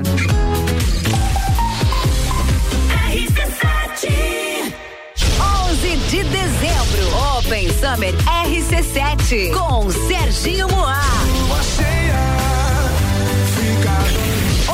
[7.80, 11.00] Summer RC7 com Serginho Moá.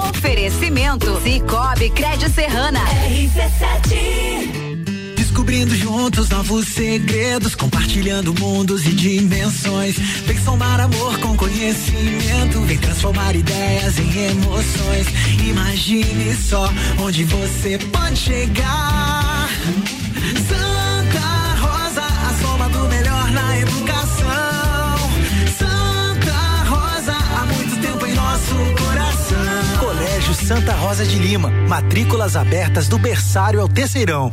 [0.09, 5.15] Oferecimento Cicobi Crédito Serrana RC7.
[5.15, 9.97] Descobrindo juntos novos segredos, compartilhando mundos e dimensões.
[10.27, 15.07] Vem somar amor com conhecimento, vem transformar ideias em emoções.
[15.49, 16.69] Imagine só
[16.99, 19.49] onde você pode chegar.
[20.49, 20.86] Santa
[30.37, 31.51] Santa Rosa de Lima.
[31.69, 34.33] Matrículas abertas do berçário ao terceirão.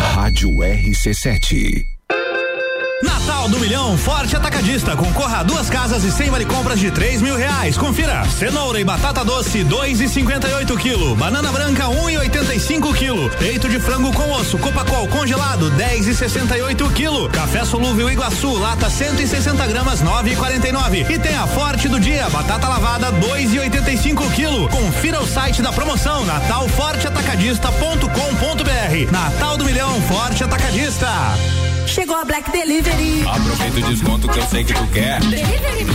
[0.00, 1.89] Rádio RC7.
[3.40, 4.94] Natal do Milhão Forte Atacadista.
[4.94, 7.78] Concorra a duas casas e cem vale compras de três mil reais.
[7.78, 8.22] Confira.
[8.28, 11.16] Cenoura e batata doce, dois e cinquenta e oito quilo.
[11.16, 13.30] Banana branca, um e oitenta e cinco quilo.
[13.38, 17.30] Peito de frango com osso, Copacol congelado, dez e sessenta e oito quilo.
[17.30, 21.06] Café solúvel Iguaçu, lata 160 gramas, nove e quarenta e nove.
[21.08, 24.68] E tem a Forte do dia, batata lavada, dois e oitenta e cinco quilo.
[24.68, 29.10] Confira o site da promoção, natalforteatacadista.com.br.
[29.10, 31.08] Natal do Milhão Forte Atacadista.
[31.90, 33.24] Chegou a Black Delivery.
[33.26, 35.18] Aproveita o desconto que eu sei que tu quer.
[35.18, 35.86] Delivery.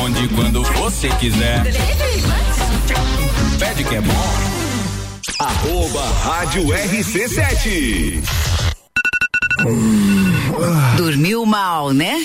[0.00, 1.62] Onde e quando você quiser.
[1.62, 2.22] Delivery.
[3.58, 4.14] Pede que é bom.
[5.38, 8.22] Arroba Rádio RC7.
[10.96, 12.24] Dormiu mal, né?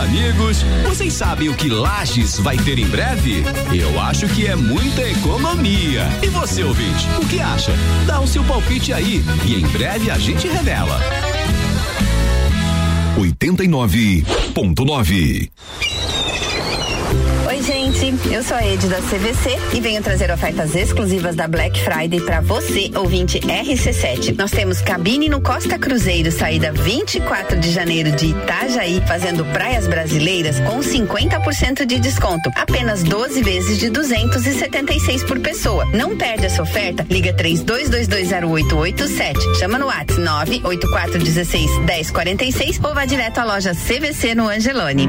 [0.00, 3.44] Amigos, vocês sabem o que Lages vai ter em breve?
[3.70, 6.06] Eu acho que é muita economia.
[6.22, 7.72] E você, ouvinte, o que acha?
[8.06, 10.98] Dá o seu palpite aí e em breve a gente revela.
[13.18, 15.50] 89.9.
[17.92, 18.32] Gente.
[18.32, 22.40] Eu sou a Ed da CVC e venho trazer ofertas exclusivas da Black Friday para
[22.40, 24.36] você, ouvinte RC7.
[24.38, 30.60] Nós temos cabine no Costa Cruzeiro, saída 24 de janeiro de Itajaí, fazendo praias brasileiras
[30.60, 32.50] com 50% de desconto.
[32.54, 35.84] Apenas 12 vezes de 276 por pessoa.
[35.86, 37.06] Não perde essa oferta.
[37.10, 39.58] Liga 32220887.
[39.58, 45.08] Chama no WhatsApp 98416 1046 ou vá direto à loja CVC no Angelone.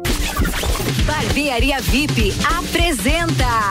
[1.05, 3.69] Barbearia VIP apresenta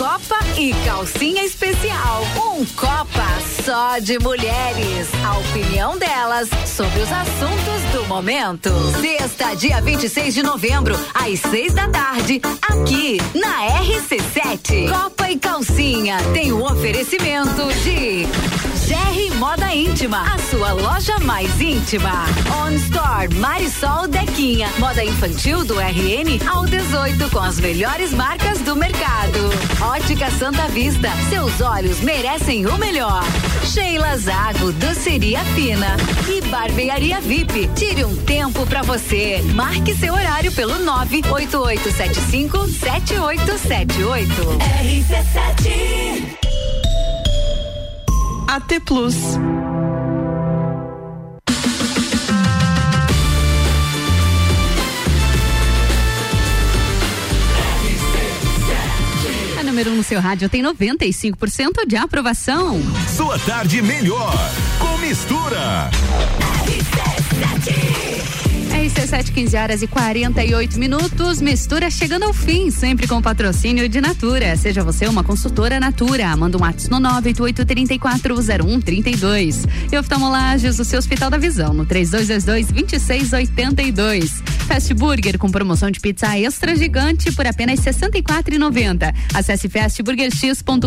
[0.00, 2.22] Copa e Calcinha Especial.
[2.34, 3.26] Um Copa
[3.62, 5.08] só de mulheres.
[5.22, 8.70] A opinião delas sobre os assuntos do momento.
[8.98, 14.90] Sexta, dia 26 de novembro, às seis da tarde, aqui na RC7.
[14.90, 18.24] Copa e Calcinha tem o oferecimento de
[18.90, 22.24] GR Moda Íntima, a sua loja mais íntima.
[22.64, 28.74] On Store Marisol Dequinha, moda infantil do RN ao 18 com as melhores marcas do
[28.74, 29.38] mercado.
[29.90, 33.24] Ótica Santa Vista, seus olhos merecem o melhor.
[33.64, 35.96] Sheila Zago, doceria fina
[36.28, 37.68] e barbearia VIP.
[37.74, 39.42] Tire um tempo pra você.
[39.52, 44.32] Marque seu horário pelo 98875 7878.
[44.80, 46.38] RC7.
[48.46, 49.16] AT Plus.
[59.80, 62.80] Número 1 um no seu rádio tem 95% de aprovação.
[63.16, 64.34] Sua tarde melhor
[64.78, 65.90] com mistura.
[66.66, 68.09] RC7,
[68.80, 71.42] 15 horas e 48 minutos.
[71.42, 74.56] Mistura chegando ao fim, sempre com patrocínio de Natura.
[74.56, 76.34] Seja você uma consultora Natura.
[76.34, 79.68] Manda um no 988340132.
[79.92, 84.30] E oftalmolages, o seu Hospital da Visão, no 3222-2682.
[84.66, 89.14] Fast Burger com promoção de pizza extra gigante por apenas R$ 64,90.
[89.34, 90.80] Acesse fastburgerx.com.br.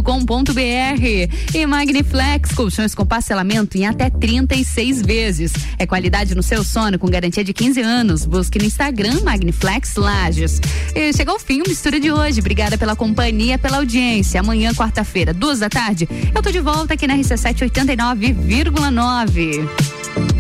[1.54, 5.54] E Magniflex, colchões com parcelamento em até 36 vezes.
[5.78, 8.26] É qualidade no seu sono com garantia de 15 anos.
[8.26, 10.60] Busque no Instagram Magniflex Lages.
[10.96, 12.40] E chegou ao fim o Mistura de hoje.
[12.40, 14.40] Obrigada pela companhia, pela audiência.
[14.40, 20.33] Amanhã, quarta-feira, duas da tarde, eu tô de volta aqui na RC7 89,9.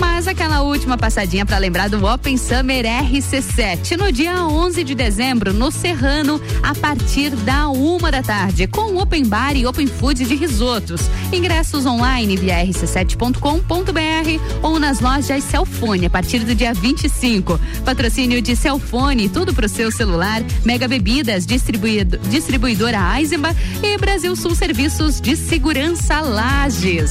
[0.00, 5.52] Mas aquela última passadinha para lembrar do Open Summer RC7 no dia 11 de dezembro
[5.52, 10.34] no Serrano a partir da uma da tarde com Open Bar e Open Food de
[10.34, 11.02] risotos.
[11.30, 17.60] Ingressos online via rc7.com.br ou nas lojas Celfone a partir do dia 25.
[17.84, 20.42] Patrocínio de Celfone, tudo pro seu celular.
[20.64, 27.10] Mega Bebidas, distribuído, distribuidora Eisenbach e Brasil Sul Serviços de Segurança Lages.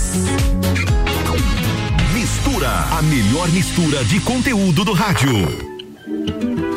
[2.68, 6.69] A melhor mistura de conteúdo do rádio.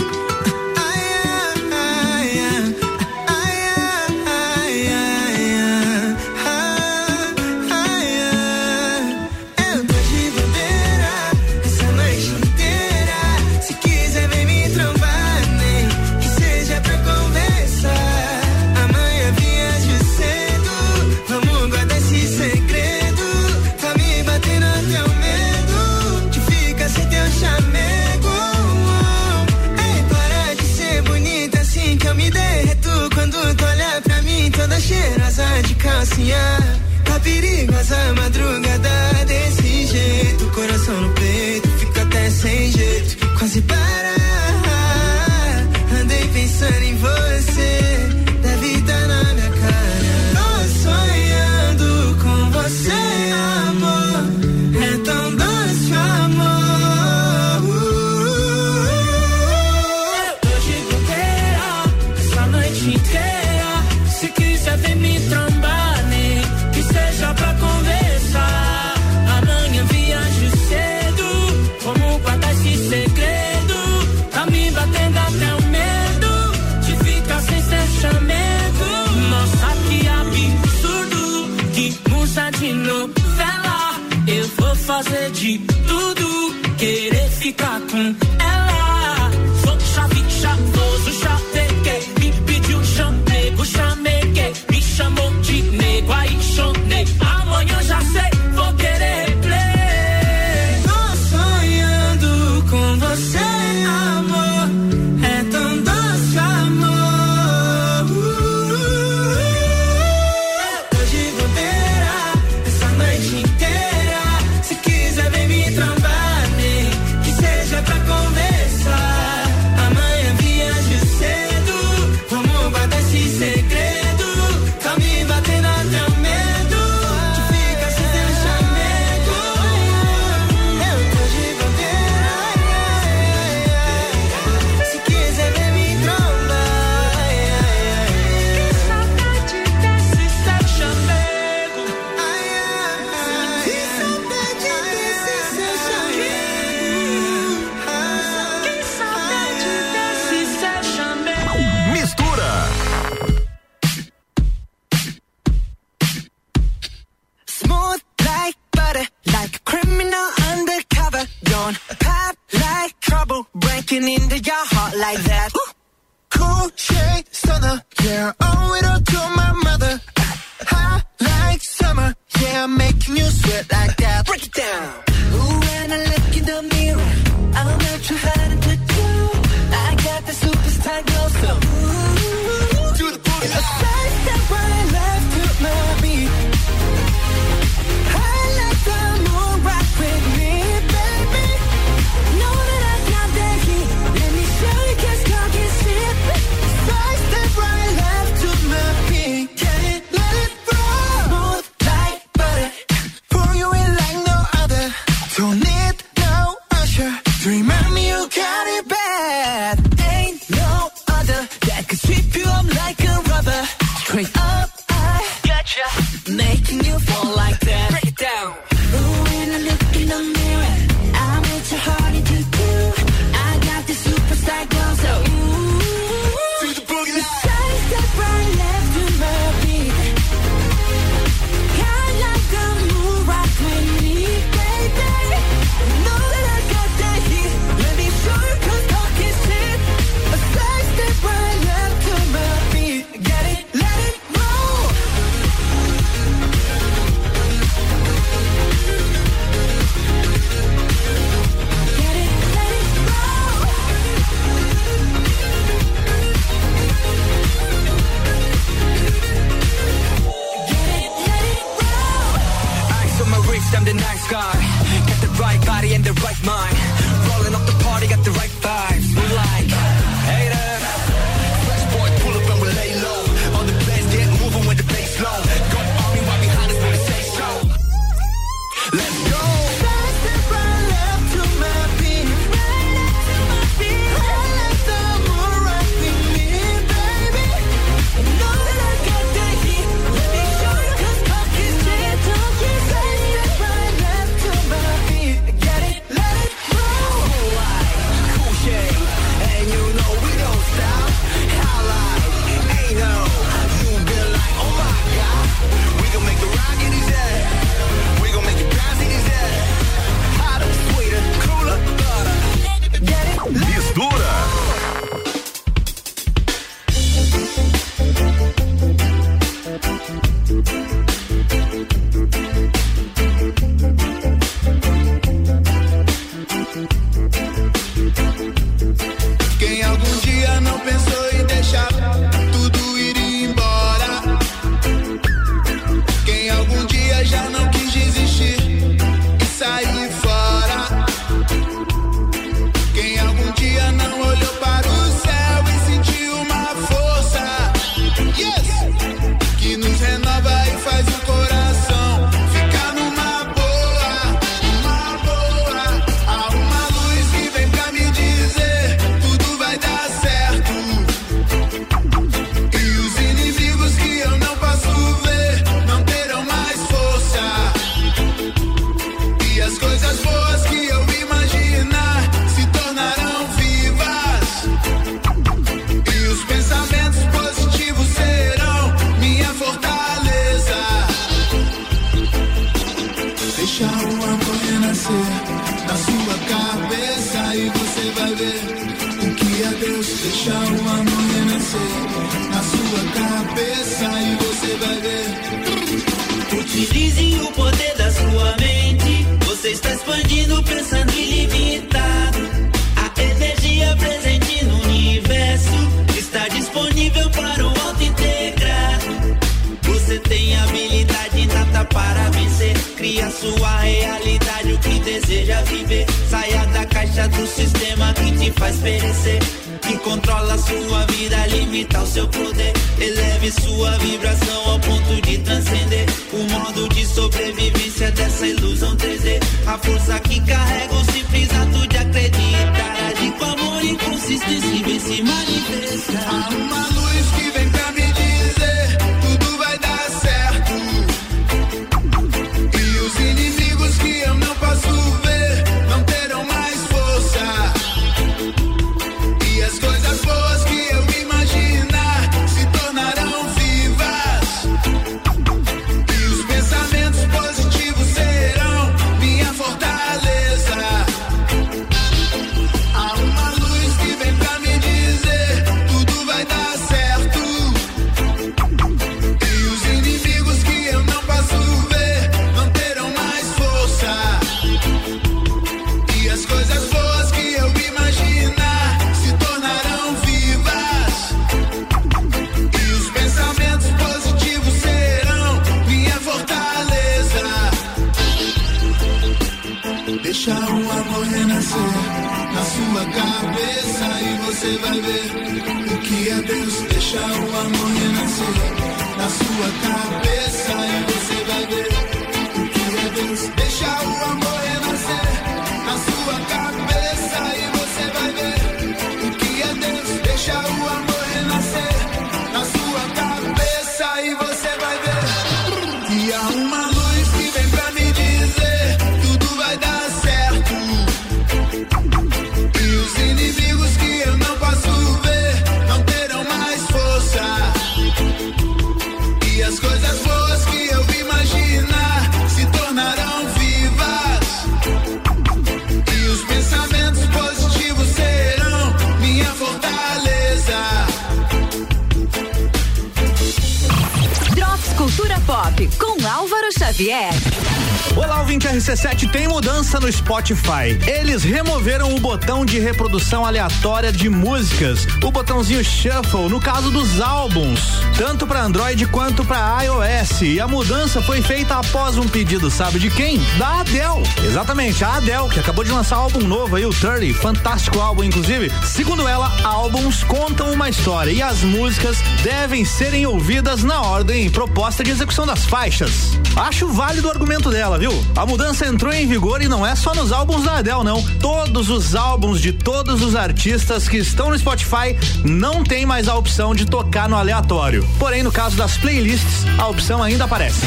[550.42, 550.98] Spotify.
[551.06, 553.01] Eles removeram o botão de reprodução
[553.44, 557.80] aleatória de músicas, o botãozinho Shuffle, no caso dos álbuns,
[558.16, 560.42] tanto para Android quanto para iOS.
[560.42, 563.38] E a mudança foi feita após um pedido, sabe de quem?
[563.58, 564.22] Da Adele.
[564.44, 568.70] Exatamente, a Adele, que acabou de lançar álbum novo aí, o 30, fantástico álbum, inclusive.
[568.84, 575.02] Segundo ela, álbuns contam uma história e as músicas devem serem ouvidas na ordem proposta
[575.02, 576.38] de execução das faixas.
[576.54, 578.12] Acho válido o argumento dela, viu?
[578.36, 581.22] A mudança entrou em vigor e não é só nos álbuns da Adele, não.
[581.38, 582.72] Todos os álbuns de
[583.04, 587.34] todos os artistas que estão no Spotify não tem mais a opção de tocar no
[587.34, 588.08] aleatório.
[588.16, 590.86] Porém, no caso das playlists, a opção ainda aparece.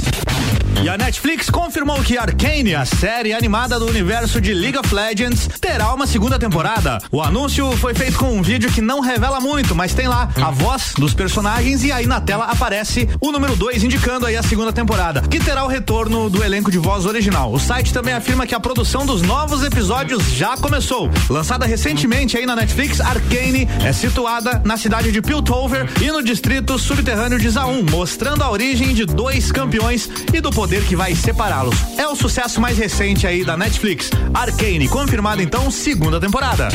[0.82, 5.50] E a Netflix confirmou que Arcane, a série animada do universo de League of Legends,
[5.76, 7.00] terá uma segunda temporada.
[7.12, 10.50] O anúncio foi feito com um vídeo que não revela muito, mas tem lá a
[10.50, 14.72] voz dos personagens e aí na tela aparece o número 2 indicando aí a segunda
[14.72, 17.52] temporada, que terá o retorno do elenco de voz original.
[17.52, 21.12] O site também afirma que a produção dos novos episódios já começou.
[21.30, 26.80] Lançada recentemente aí na Netflix, Arcane é situada na cidade de Piltover e no distrito
[26.80, 31.76] subterrâneo de Zaun, mostrando a origem de dois campeões e do poder que vai separá-los.
[31.98, 34.10] É o sucesso mais recente aí da Netflix.
[34.34, 36.68] Arcane, confirmada então, segunda temporada.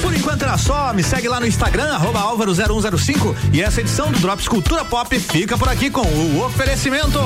[0.00, 4.18] Por enquanto era só, me segue lá no Instagram, arroba Álvaro0105 e essa edição do
[4.18, 7.18] Drops Cultura Pop fica por aqui com o oferecimento.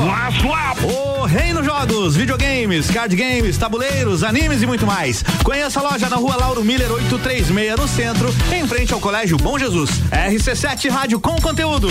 [0.82, 5.24] O Reino Jogos, videogames, card games, tabuleiros, animes e muito mais.
[5.42, 9.58] Conheça a loja na rua Lauro Miller 836 no centro, em frente ao Colégio Bom
[9.58, 9.90] Jesus.
[10.10, 11.88] RC7 Rádio com conteúdo.